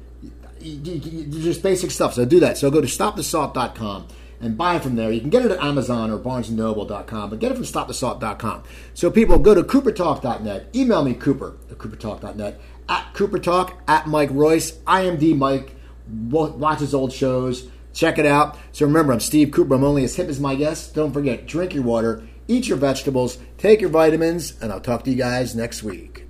[0.62, 2.14] Just basic stuff.
[2.14, 2.58] So do that.
[2.58, 4.08] So go to stopthesalt.com.
[4.42, 5.12] and buy it from there.
[5.12, 8.64] You can get it at Amazon or BarnesandNoble.com, but get it from StopTheSalt.com.
[8.94, 10.76] So people, go to CooperTalk.net.
[10.76, 12.60] Email me, Cooper, at CooperTalk.net,
[12.90, 15.76] at CooperTalk, at Mike Royce, IMD Mike,
[16.08, 18.60] watches old shows, check it out.
[18.72, 19.74] So remember, I'm Steve Cooper.
[19.74, 20.92] I'm only as hip as my guests.
[20.92, 25.10] Don't forget, drink your water, eat your vegetables, take your vitamins, and I'll talk to
[25.10, 26.25] you guys next week.